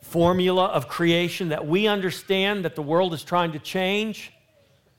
[0.02, 4.32] formula of creation that we understand that the world is trying to change.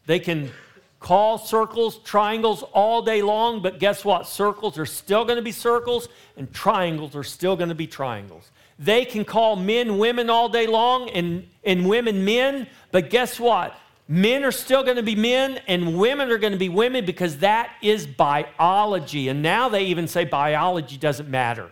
[0.06, 0.52] They can
[1.00, 4.28] call circles triangles all day long, but guess what?
[4.28, 8.52] Circles are still going to be circles and triangles are still going to be triangles.
[8.81, 13.77] They can call men women all day long and, and women men, but guess what?
[14.07, 17.37] Men are still going to be men and women are going to be women because
[17.37, 19.27] that is biology.
[19.29, 21.69] And now they even say biology doesn't matter.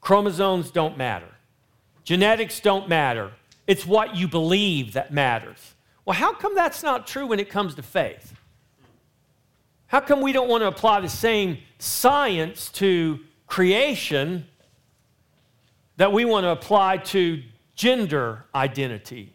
[0.00, 1.28] Chromosomes don't matter.
[2.02, 3.30] Genetics don't matter.
[3.66, 5.74] It's what you believe that matters.
[6.06, 8.32] Well, how come that's not true when it comes to faith?
[9.88, 14.46] How come we don't want to apply the same science to creation
[15.96, 17.42] that we want to apply to
[17.74, 19.32] gender identity?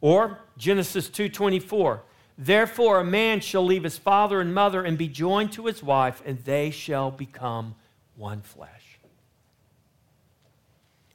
[0.00, 2.00] Or Genesis 2:24,
[2.36, 6.22] therefore a man shall leave his father and mother and be joined to his wife
[6.26, 7.74] and they shall become
[8.16, 8.98] one flesh.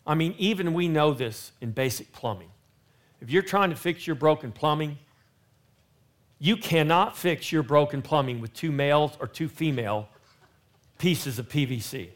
[0.05, 2.49] I mean, even we know this in basic plumbing.
[3.19, 4.97] If you're trying to fix your broken plumbing,
[6.39, 10.07] you cannot fix your broken plumbing with two males or two female
[10.97, 12.09] pieces of PVC.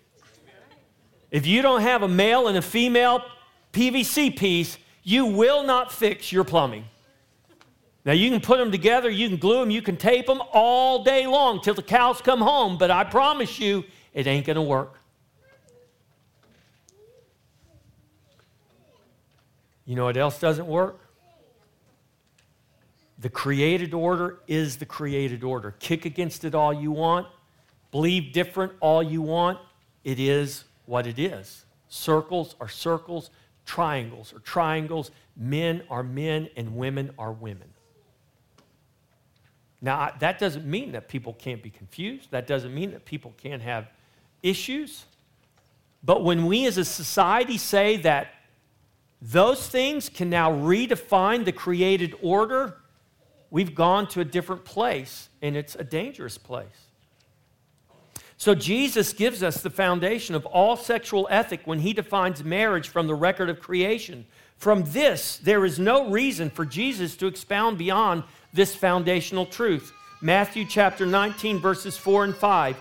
[1.31, 3.23] If you don't have a male and a female
[3.71, 6.85] PVC piece, you will not fix your plumbing.
[8.03, 11.03] Now, you can put them together, you can glue them, you can tape them all
[11.03, 14.95] day long till the cows come home, but I promise you, it ain't gonna work.
[19.85, 20.99] You know what else doesn't work?
[23.19, 25.75] The created order is the created order.
[25.79, 27.27] Kick against it all you want,
[27.91, 29.59] believe different all you want.
[30.03, 31.63] It is what it is.
[31.87, 33.29] Circles are circles,
[33.65, 37.69] triangles are triangles, men are men, and women are women.
[39.79, 42.31] Now, that doesn't mean that people can't be confused.
[42.31, 43.87] That doesn't mean that people can't have
[44.43, 45.05] issues.
[46.03, 48.33] But when we as a society say that
[49.21, 52.77] those things can now redefine the created order.
[53.49, 56.89] We've gone to a different place, and it's a dangerous place.
[58.41, 63.05] So, Jesus gives us the foundation of all sexual ethic when he defines marriage from
[63.05, 64.25] the record of creation.
[64.57, 69.93] From this, there is no reason for Jesus to expound beyond this foundational truth.
[70.21, 72.77] Matthew chapter 19, verses 4 and 5.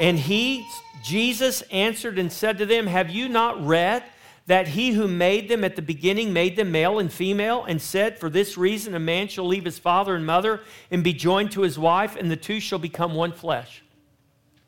[0.00, 0.66] And he,
[1.02, 4.04] Jesus, answered and said to them, Have you not read?
[4.46, 8.18] that he who made them at the beginning made them male and female, and said,
[8.18, 11.62] For this reason a man shall leave his father and mother and be joined to
[11.62, 13.83] his wife, and the two shall become one flesh.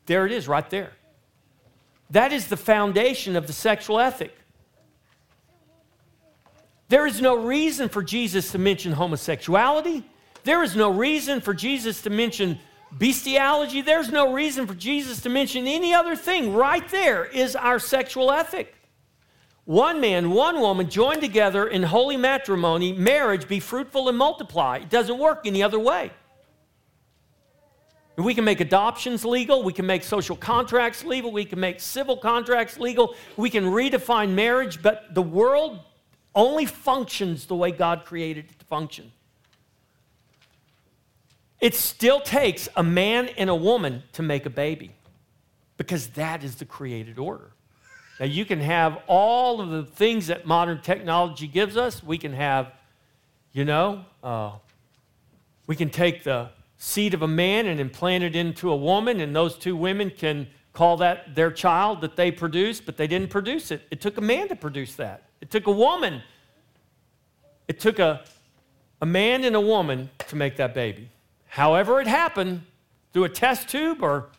[0.07, 0.91] There it is, right there.
[2.09, 4.35] That is the foundation of the sexual ethic.
[6.89, 10.03] There is no reason for Jesus to mention homosexuality.
[10.43, 12.59] There is no reason for Jesus to mention
[12.97, 13.81] bestiality.
[13.81, 16.53] There's no reason for Jesus to mention any other thing.
[16.53, 18.73] Right there is our sexual ethic
[19.67, 24.77] one man, one woman joined together in holy matrimony, marriage, be fruitful and multiply.
[24.77, 26.11] It doesn't work any other way.
[28.17, 29.61] We can make adoptions legal.
[29.61, 31.31] We can make social contracts legal.
[31.31, 33.15] We can make civil contracts legal.
[33.37, 35.79] We can redefine marriage, but the world
[36.33, 39.11] only functions the way God created it to function.
[41.59, 44.91] It still takes a man and a woman to make a baby
[45.77, 47.51] because that is the created order.
[48.19, 52.03] Now, you can have all of the things that modern technology gives us.
[52.03, 52.71] We can have,
[53.51, 54.53] you know, uh,
[55.67, 59.35] we can take the seed of a man and implant it into a woman, and
[59.35, 63.71] those two women can call that their child that they produced, but they didn't produce
[63.71, 63.81] it.
[63.89, 66.21] It took a man to produce that, it took a woman.
[67.67, 68.23] It took a,
[69.01, 71.09] a man and a woman to make that baby.
[71.47, 72.61] However, it happened
[73.11, 74.29] through a test tube or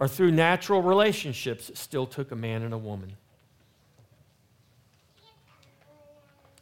[0.00, 3.16] or through natural relationships, it still took a man and a woman.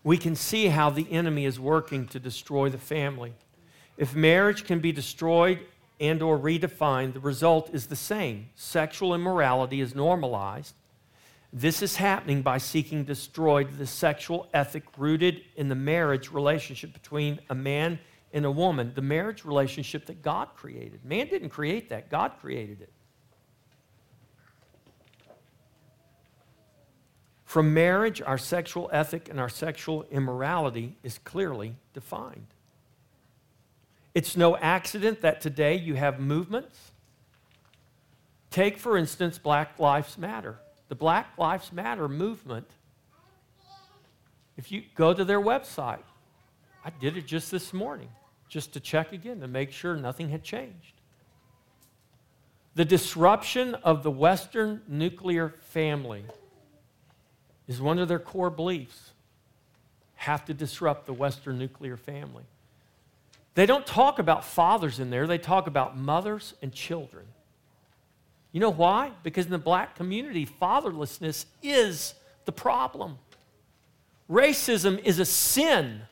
[0.03, 3.35] We can see how the enemy is working to destroy the family.
[3.97, 5.61] If marriage can be destroyed
[6.01, 8.51] and or redefined, the result is the same.
[8.55, 10.75] Sexual immorality is normalized.
[11.53, 16.93] This is happening by seeking to destroy the sexual ethic rooted in the marriage relationship
[16.93, 17.99] between a man
[18.33, 21.03] and a woman, the marriage relationship that God created.
[21.05, 22.93] Man didn't create that, God created it.
[27.47, 32.49] From marriage, our sexual ethic and our sexual immorality is clearly defined.
[34.17, 36.91] It's no accident that today you have movements.
[38.51, 40.59] Take, for instance, Black Lives Matter.
[40.89, 42.67] The Black Lives Matter movement,
[44.57, 46.01] if you go to their website,
[46.83, 48.09] I did it just this morning,
[48.49, 50.95] just to check again to make sure nothing had changed.
[52.75, 56.25] The disruption of the Western nuclear family
[57.69, 59.13] is one of their core beliefs.
[60.15, 62.45] Have to disrupt the Western nuclear family.
[63.57, 67.25] They don't talk about fathers in there, they talk about mothers and children.
[68.53, 69.13] You know why?
[69.23, 73.19] Because in the black community, fatherlessness is the problem.
[74.31, 76.03] Racism is a sin.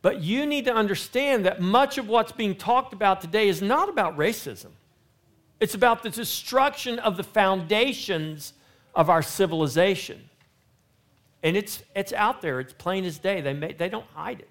[0.00, 3.90] But you need to understand that much of what's being talked about today is not
[3.90, 4.70] about racism.
[5.60, 8.54] It's about the destruction of the foundations
[8.94, 10.30] of our civilization.
[11.42, 13.42] And it's, it's out there, it's plain as day.
[13.42, 14.48] They, may, they don't hide it.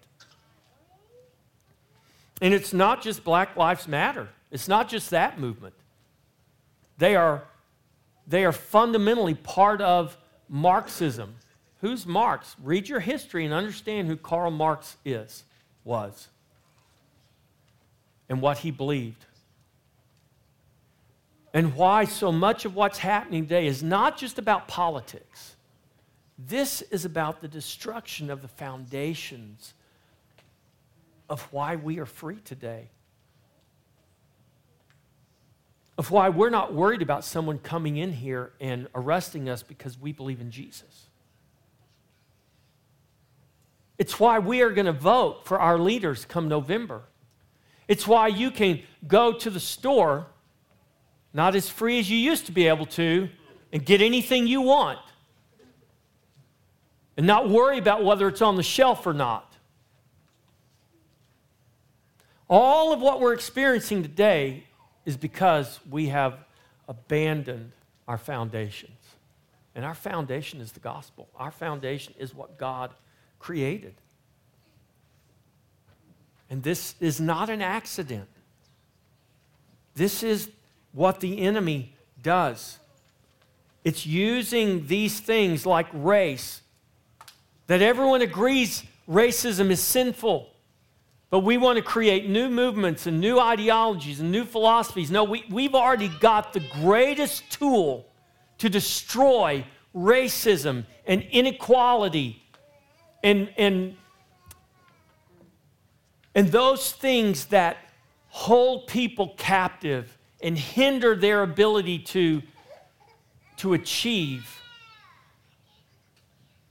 [2.41, 5.75] And it's not just Black Lives Matter, it's not just that movement.
[6.97, 7.43] They are,
[8.27, 10.17] they are fundamentally part of
[10.49, 11.35] Marxism.
[11.79, 12.55] Who's Marx?
[12.61, 15.43] Read your history and understand who Karl Marx is,
[15.83, 16.27] was,
[18.29, 19.25] and what he believed
[21.53, 25.55] and why so much of what's happening today is not just about politics.
[26.37, 29.73] This is about the destruction of the foundations
[31.31, 32.89] of why we are free today.
[35.97, 40.11] Of why we're not worried about someone coming in here and arresting us because we
[40.11, 41.07] believe in Jesus.
[43.97, 47.03] It's why we are going to vote for our leaders come November.
[47.87, 50.27] It's why you can go to the store
[51.33, 53.29] not as free as you used to be able to,
[53.71, 54.99] and get anything you want.
[57.15, 59.50] And not worry about whether it's on the shelf or not.
[62.51, 64.65] All of what we're experiencing today
[65.05, 66.43] is because we have
[66.85, 67.71] abandoned
[68.09, 68.91] our foundations.
[69.73, 71.29] And our foundation is the gospel.
[71.37, 72.91] Our foundation is what God
[73.39, 73.93] created.
[76.49, 78.27] And this is not an accident.
[79.95, 80.49] This is
[80.91, 82.79] what the enemy does.
[83.85, 86.61] It's using these things like race,
[87.67, 90.50] that everyone agrees racism is sinful,
[91.31, 95.09] but we want to create new movements and new ideologies and new philosophies.
[95.09, 98.05] No, we, we've already got the greatest tool
[98.57, 99.65] to destroy
[99.95, 102.43] racism and inequality
[103.23, 103.95] and, and,
[106.35, 107.77] and those things that
[108.27, 112.41] hold people captive and hinder their ability to,
[113.55, 114.61] to achieve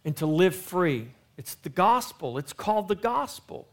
[0.05, 1.09] and to live free.
[1.39, 2.37] It's the gospel.
[2.37, 3.70] It's called the gospel.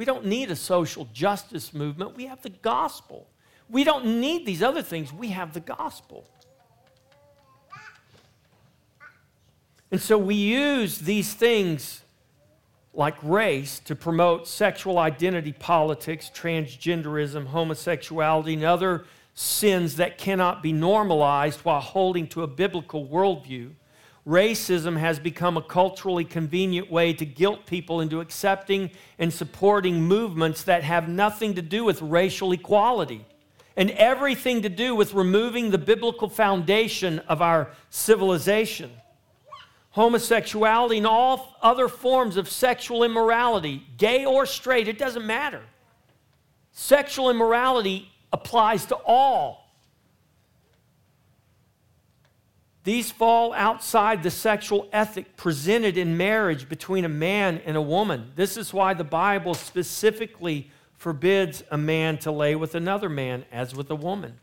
[0.00, 2.16] We don't need a social justice movement.
[2.16, 3.26] We have the gospel.
[3.68, 5.12] We don't need these other things.
[5.12, 6.24] We have the gospel.
[9.90, 12.00] And so we use these things
[12.94, 20.72] like race to promote sexual identity politics, transgenderism, homosexuality, and other sins that cannot be
[20.72, 23.72] normalized while holding to a biblical worldview.
[24.26, 30.62] Racism has become a culturally convenient way to guilt people into accepting and supporting movements
[30.64, 33.24] that have nothing to do with racial equality
[33.76, 38.90] and everything to do with removing the biblical foundation of our civilization.
[39.92, 45.62] Homosexuality and all other forms of sexual immorality, gay or straight, it doesn't matter.
[46.72, 49.69] Sexual immorality applies to all.
[52.82, 58.32] These fall outside the sexual ethic presented in marriage between a man and a woman.
[58.36, 63.74] This is why the Bible specifically forbids a man to lay with another man as
[63.74, 64.40] with a woman,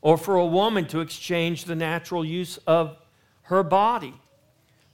[0.00, 2.96] or for a woman to exchange the natural use of
[3.42, 4.14] her body.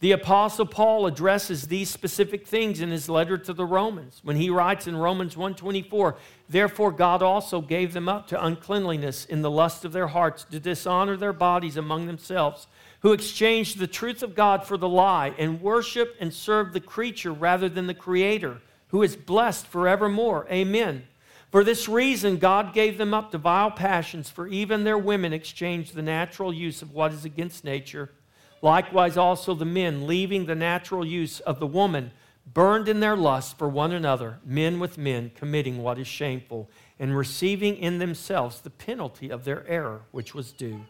[0.05, 4.51] The apostle Paul addresses these specific things in his letter to the Romans when he
[4.51, 9.83] writes in Romans 1:24, "Therefore God also gave them up to uncleanliness in the lust
[9.83, 12.67] of their hearts to dishonor their bodies among themselves,
[13.01, 17.33] who exchanged the truth of God for the lie and worship and serve the creature
[17.33, 21.05] rather than the creator, who is blessed forevermore." Amen.
[21.51, 25.95] For this reason God gave them up to vile passions, for even their women exchanged
[25.95, 28.11] the natural use of what is against nature
[28.63, 32.13] Likewise, also the men, leaving the natural use of the woman,
[32.53, 37.17] burned in their lust for one another, men with men, committing what is shameful, and
[37.17, 40.85] receiving in themselves the penalty of their error, which was due.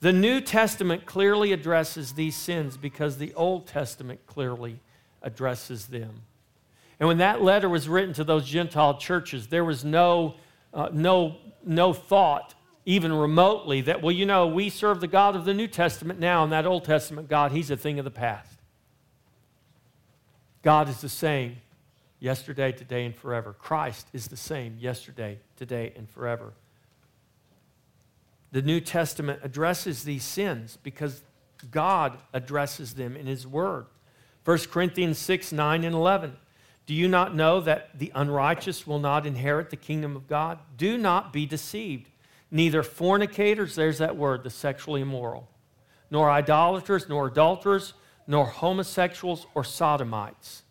[0.00, 4.80] The New Testament clearly addresses these sins because the Old Testament clearly
[5.22, 6.22] addresses them.
[7.00, 10.34] And when that letter was written to those Gentile churches, there was no,
[10.72, 12.54] uh, no, no thought,
[12.86, 16.42] even remotely, that, well, you know, we serve the God of the New Testament now,
[16.42, 18.52] and that Old Testament God, he's a thing of the past.
[20.62, 21.56] God is the same
[22.20, 23.54] yesterday, today, and forever.
[23.54, 26.52] Christ is the same yesterday, today, and forever.
[28.52, 31.22] The New Testament addresses these sins because
[31.70, 33.86] God addresses them in His Word.
[34.44, 36.36] 1 Corinthians 6 9 and 11.
[36.86, 40.58] Do you not know that the unrighteous will not inherit the kingdom of God?
[40.76, 42.08] Do not be deceived.
[42.54, 45.48] Neither fornicators, there's that word, the sexually immoral,
[46.08, 47.94] nor idolaters, nor adulterers,
[48.28, 50.62] nor homosexuals or sodomites.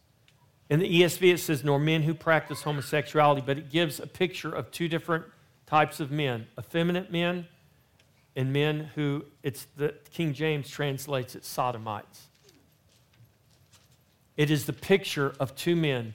[0.69, 4.49] In the ESV, it says, nor men who practice homosexuality, but it gives a picture
[4.49, 5.25] of two different
[5.65, 7.45] types of men effeminate men
[8.38, 12.27] and men who, it's the King James translates it sodomites.
[14.38, 16.13] It is the picture of two men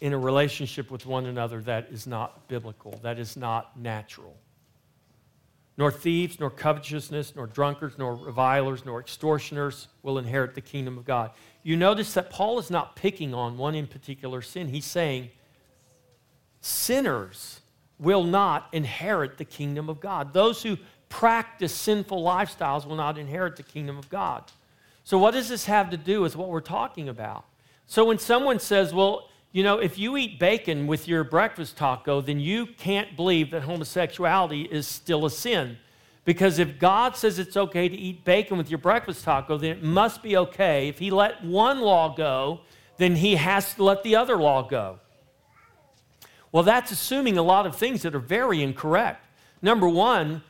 [0.00, 4.36] in a relationship with one another that is not biblical, that is not natural.
[5.76, 11.04] Nor thieves, nor covetousness, nor drunkards, nor revilers, nor extortioners will inherit the kingdom of
[11.04, 11.32] God.
[11.62, 14.68] You notice that Paul is not picking on one in particular sin.
[14.68, 15.30] He's saying
[16.60, 17.60] sinners
[17.98, 20.32] will not inherit the kingdom of God.
[20.32, 24.44] Those who practice sinful lifestyles will not inherit the kingdom of God.
[25.04, 27.44] So, what does this have to do with what we're talking about?
[27.86, 32.20] So, when someone says, well, you know, if you eat bacon with your breakfast taco,
[32.20, 35.78] then you can't believe that homosexuality is still a sin.
[36.24, 39.82] Because if God says it's okay to eat bacon with your breakfast taco, then it
[39.84, 40.88] must be okay.
[40.88, 42.62] If He let one law go,
[42.96, 44.98] then He has to let the other law go.
[46.50, 49.24] Well, that's assuming a lot of things that are very incorrect.
[49.62, 50.42] Number one,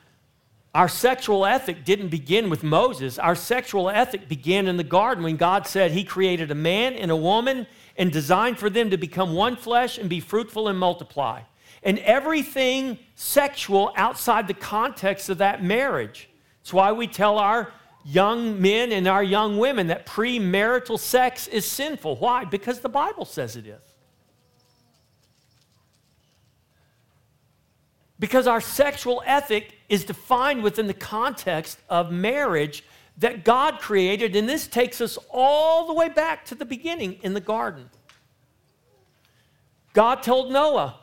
[0.75, 3.19] our sexual ethic didn't begin with Moses.
[3.19, 7.11] Our sexual ethic began in the garden when God said He created a man and
[7.11, 7.67] a woman
[7.97, 11.41] and designed for them to become one flesh and be fruitful and multiply.
[11.83, 16.29] And everything sexual outside the context of that marriage.
[16.61, 17.73] That's why we tell our
[18.05, 22.17] young men and our young women that premarital sex is sinful.
[22.17, 22.45] Why?
[22.45, 23.81] Because the Bible says it is.
[28.19, 32.85] Because our sexual ethic is defined within the context of marriage
[33.19, 37.35] that God created, and this takes us all the way back to the beginning in
[37.35, 37.91] the garden.
[39.93, 40.97] God told Noah,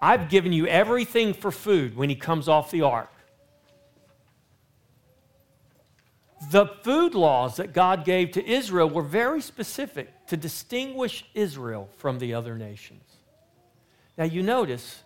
[0.00, 3.10] I've given you everything for food when he comes off the ark.
[6.50, 12.18] The food laws that God gave to Israel were very specific to distinguish Israel from
[12.18, 13.02] the other nations.
[14.18, 15.02] Now, you notice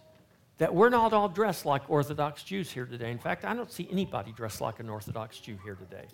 [0.58, 3.10] that we're not all dressed like Orthodox Jews here today.
[3.10, 6.06] In fact, I don't see anybody dressed like an Orthodox Jew here today.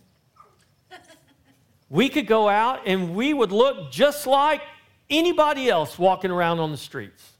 [1.88, 4.60] We could go out and we would look just like
[5.08, 7.32] anybody else walking around on the streets.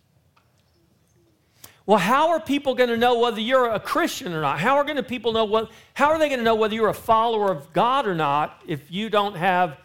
[1.84, 4.58] Well, how are people going to know whether you're a Christian or not?
[4.58, 6.88] How are going to people know what how are they going to know whether you're
[6.88, 9.78] a follower of God or not if you don't have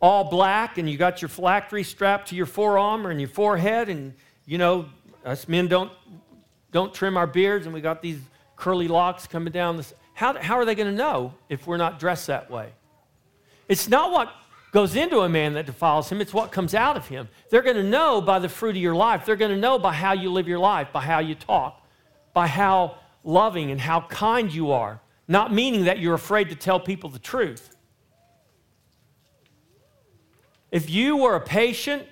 [0.00, 3.88] all black and you got your phylactery strapped to your forearm or in your forehead
[3.88, 4.14] and
[4.46, 4.86] you know
[5.24, 5.92] us men don't
[6.72, 8.20] don't trim our beards and we got these
[8.56, 9.76] curly locks coming down.
[9.76, 9.94] This.
[10.14, 12.70] How, how are they going to know if we're not dressed that way?
[13.70, 14.32] It's not what
[14.72, 17.28] goes into a man that defiles him, it's what comes out of him.
[17.50, 19.24] They're going to know by the fruit of your life.
[19.24, 21.80] They're going to know by how you live your life, by how you talk,
[22.34, 25.00] by how loving and how kind you are.
[25.28, 27.76] Not meaning that you're afraid to tell people the truth.
[30.72, 32.02] If you were a patient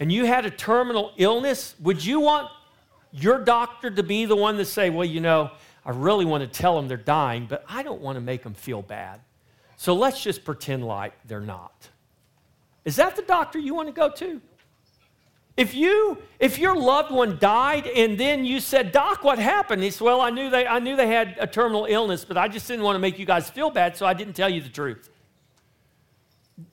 [0.00, 2.48] and you had a terminal illness, would you want
[3.12, 5.52] your doctor to be the one to say, well, you know,
[5.84, 8.54] I really want to tell them they're dying, but I don't want to make them
[8.54, 9.20] feel bad.
[9.76, 11.88] So let's just pretend like they're not.
[12.84, 14.40] Is that the doctor you want to go to?
[15.56, 19.90] If you if your loved one died and then you said, "Doc, what happened?" He
[19.90, 22.68] said, "Well, I knew they I knew they had a terminal illness, but I just
[22.68, 25.08] didn't want to make you guys feel bad, so I didn't tell you the truth."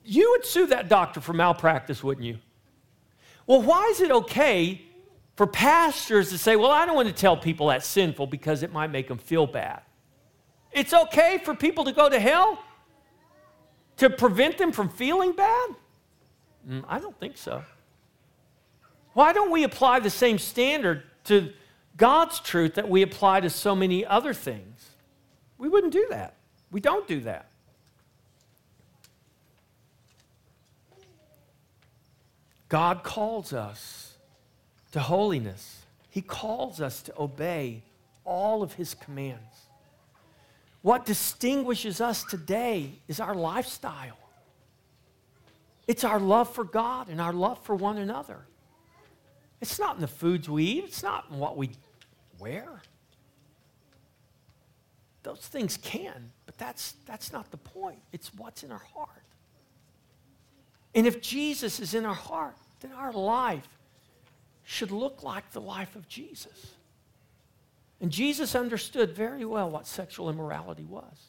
[0.04, 2.38] You would sue that doctor for malpractice, wouldn't you?
[3.46, 4.82] Well, why is it okay
[5.36, 8.72] for pastors to say, well, I don't want to tell people that's sinful because it
[8.72, 9.82] might make them feel bad.
[10.72, 12.58] It's okay for people to go to hell
[13.96, 15.70] to prevent them from feeling bad?
[16.68, 17.62] Mm, I don't think so.
[19.12, 21.52] Why don't we apply the same standard to
[21.96, 24.90] God's truth that we apply to so many other things?
[25.58, 26.34] We wouldn't do that.
[26.70, 27.46] We don't do that.
[32.68, 34.14] God calls us
[34.92, 35.82] to holiness.
[36.10, 37.82] He calls us to obey
[38.24, 39.63] all of his commands.
[40.84, 44.18] What distinguishes us today is our lifestyle.
[45.86, 48.44] It's our love for God and our love for one another.
[49.62, 51.70] It's not in the foods we eat, it's not in what we
[52.38, 52.82] wear.
[55.22, 58.00] Those things can, but that's, that's not the point.
[58.12, 59.08] It's what's in our heart.
[60.94, 63.66] And if Jesus is in our heart, then our life
[64.64, 66.74] should look like the life of Jesus.
[68.00, 71.28] And Jesus understood very well what sexual immorality was.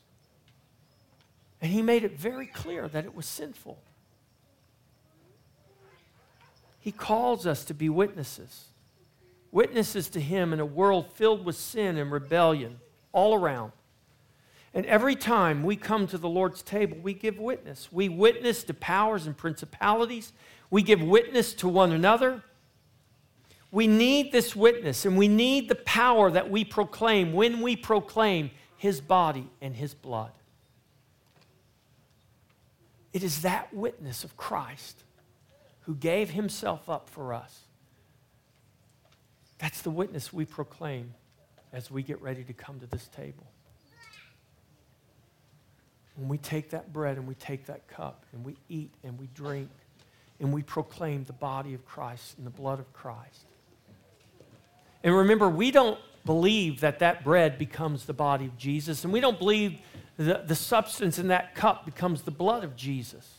[1.61, 3.79] And he made it very clear that it was sinful.
[6.79, 8.65] He calls us to be witnesses.
[9.51, 12.79] Witnesses to him in a world filled with sin and rebellion
[13.11, 13.71] all around.
[14.73, 17.87] And every time we come to the Lord's table, we give witness.
[17.91, 20.33] We witness to powers and principalities.
[20.69, 22.43] We give witness to one another.
[23.75, 28.51] We need this witness, and we need the power that we proclaim when we proclaim
[28.77, 30.31] His body and His blood.
[33.11, 35.03] It is that witness of Christ
[35.81, 37.63] who gave Himself up for us.
[39.57, 41.13] That's the witness we proclaim
[41.73, 43.45] as we get ready to come to this table
[46.15, 49.27] when we take that bread and we take that cup and we eat and we
[49.35, 49.69] drink
[50.39, 53.47] and we proclaim the body of Christ and the blood of Christ.
[55.05, 59.19] And remember, we don't believe that that bread becomes the body of Jesus, and we
[59.21, 59.79] don't believe
[60.17, 63.31] the, the substance in that cup becomes the blood of Jesus.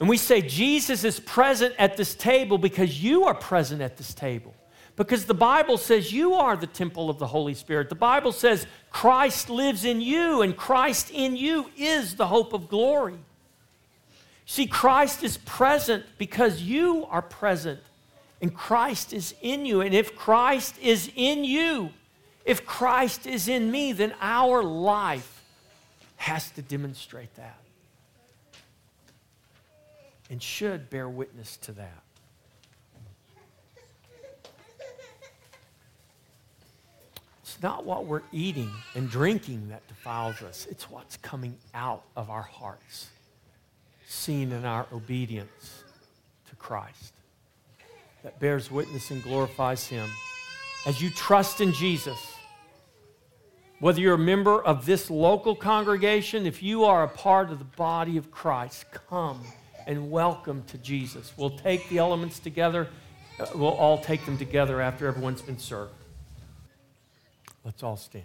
[0.00, 4.14] And we say Jesus is present at this table because you are present at this
[4.14, 4.54] table.
[4.96, 7.90] Because the Bible says you are the temple of the Holy Spirit.
[7.90, 12.70] The Bible says Christ lives in you, and Christ in you is the hope of
[12.70, 13.18] glory.
[14.46, 17.80] See, Christ is present because you are present,
[18.40, 19.80] and Christ is in you.
[19.80, 21.90] And if Christ is in you,
[22.44, 25.42] if Christ is in me, then our life
[26.16, 27.58] has to demonstrate that
[30.30, 32.02] and should bear witness to that.
[37.42, 42.30] It's not what we're eating and drinking that defiles us, it's what's coming out of
[42.30, 43.08] our hearts,
[44.06, 45.82] seen in our obedience
[46.48, 47.12] to Christ,
[48.22, 50.08] that bears witness and glorifies Him.
[50.86, 52.18] As you trust in Jesus,
[53.80, 57.64] whether you're a member of this local congregation, if you are a part of the
[57.64, 59.42] body of Christ, come
[59.86, 61.32] and welcome to Jesus.
[61.36, 62.88] We'll take the elements together.
[63.38, 65.92] Uh, we'll all take them together after everyone's been served.
[67.64, 68.24] Let's all stand.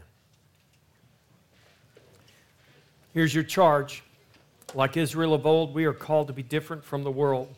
[3.13, 4.03] Here's your charge.
[4.73, 7.55] Like Israel of old, we are called to be different from the world,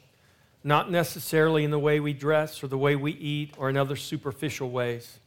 [0.64, 3.96] not necessarily in the way we dress or the way we eat or in other
[3.96, 5.20] superficial ways,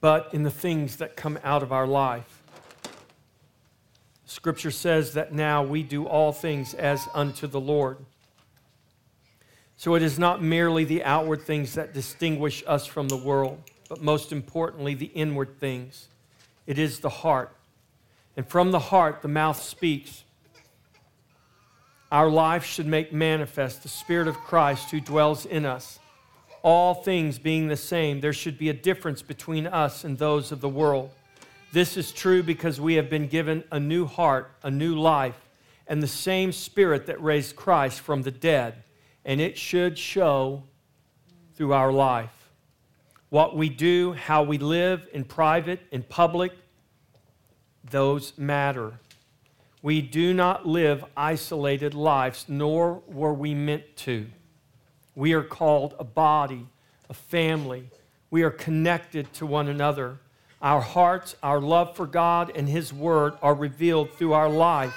[0.00, 2.42] but in the things that come out of our life.
[4.26, 7.96] Scripture says that now we do all things as unto the Lord.
[9.76, 13.58] So it is not merely the outward things that distinguish us from the world,
[13.88, 16.08] but most importantly, the inward things.
[16.66, 17.54] It is the heart.
[18.36, 20.24] And from the heart, the mouth speaks.
[22.16, 25.98] Our life should make manifest the Spirit of Christ who dwells in us.
[26.62, 30.62] All things being the same, there should be a difference between us and those of
[30.62, 31.10] the world.
[31.74, 35.38] This is true because we have been given a new heart, a new life,
[35.86, 38.82] and the same Spirit that raised Christ from the dead
[39.26, 40.62] and it should show
[41.54, 42.48] through our life.
[43.28, 46.52] What we do, how we live in private, in public,
[47.84, 49.00] those matter.
[49.86, 54.26] We do not live isolated lives, nor were we meant to.
[55.14, 56.66] We are called a body,
[57.08, 57.88] a family.
[58.28, 60.18] We are connected to one another.
[60.60, 64.92] Our hearts, our love for God and His Word are revealed through our life.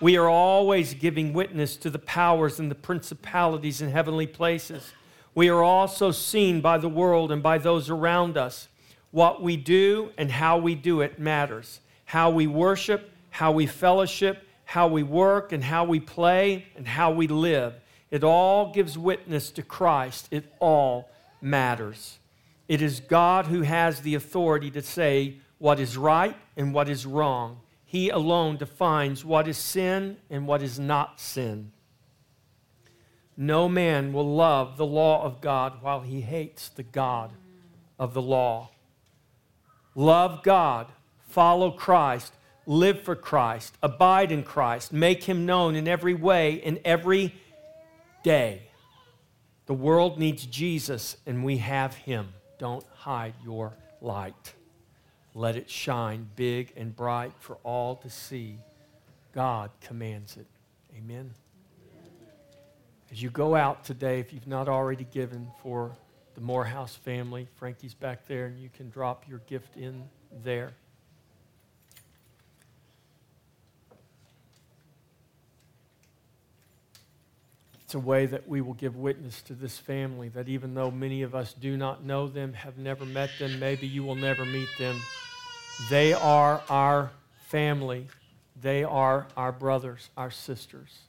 [0.00, 4.92] We are always giving witness to the powers and the principalities in heavenly places.
[5.34, 8.68] We are also seen by the world and by those around us.
[9.10, 11.80] What we do and how we do it matters.
[12.04, 13.10] How we worship,
[13.40, 17.72] how we fellowship, how we work, and how we play, and how we live.
[18.10, 20.28] It all gives witness to Christ.
[20.30, 21.08] It all
[21.40, 22.18] matters.
[22.68, 27.06] It is God who has the authority to say what is right and what is
[27.06, 27.60] wrong.
[27.86, 31.72] He alone defines what is sin and what is not sin.
[33.38, 37.32] No man will love the law of God while he hates the God
[37.98, 38.68] of the law.
[39.94, 40.92] Love God,
[41.26, 42.34] follow Christ,
[42.70, 47.34] live for Christ, abide in Christ, make him known in every way, in every
[48.22, 48.62] day.
[49.66, 52.28] The world needs Jesus, and we have him.
[52.60, 54.54] Don't hide your light.
[55.34, 58.58] Let it shine big and bright for all to see.
[59.34, 60.46] God commands it.
[60.96, 61.34] Amen.
[63.10, 65.90] As you go out today, if you've not already given for
[66.36, 70.04] the Morehouse family, Frankie's back there, and you can drop your gift in
[70.44, 70.72] there.
[77.90, 81.22] It's a way that we will give witness to this family that even though many
[81.22, 84.68] of us do not know them, have never met them, maybe you will never meet
[84.78, 84.96] them,
[85.88, 87.10] they are our
[87.48, 88.06] family.
[88.62, 91.00] They are our brothers, our sisters.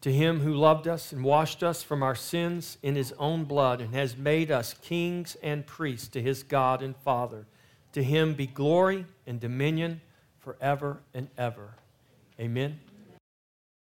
[0.00, 3.80] To him who loved us and washed us from our sins in his own blood
[3.80, 7.46] and has made us kings and priests to his God and Father,
[7.92, 10.00] to him be glory and dominion
[10.40, 11.75] forever and ever.
[12.38, 12.85] Amen.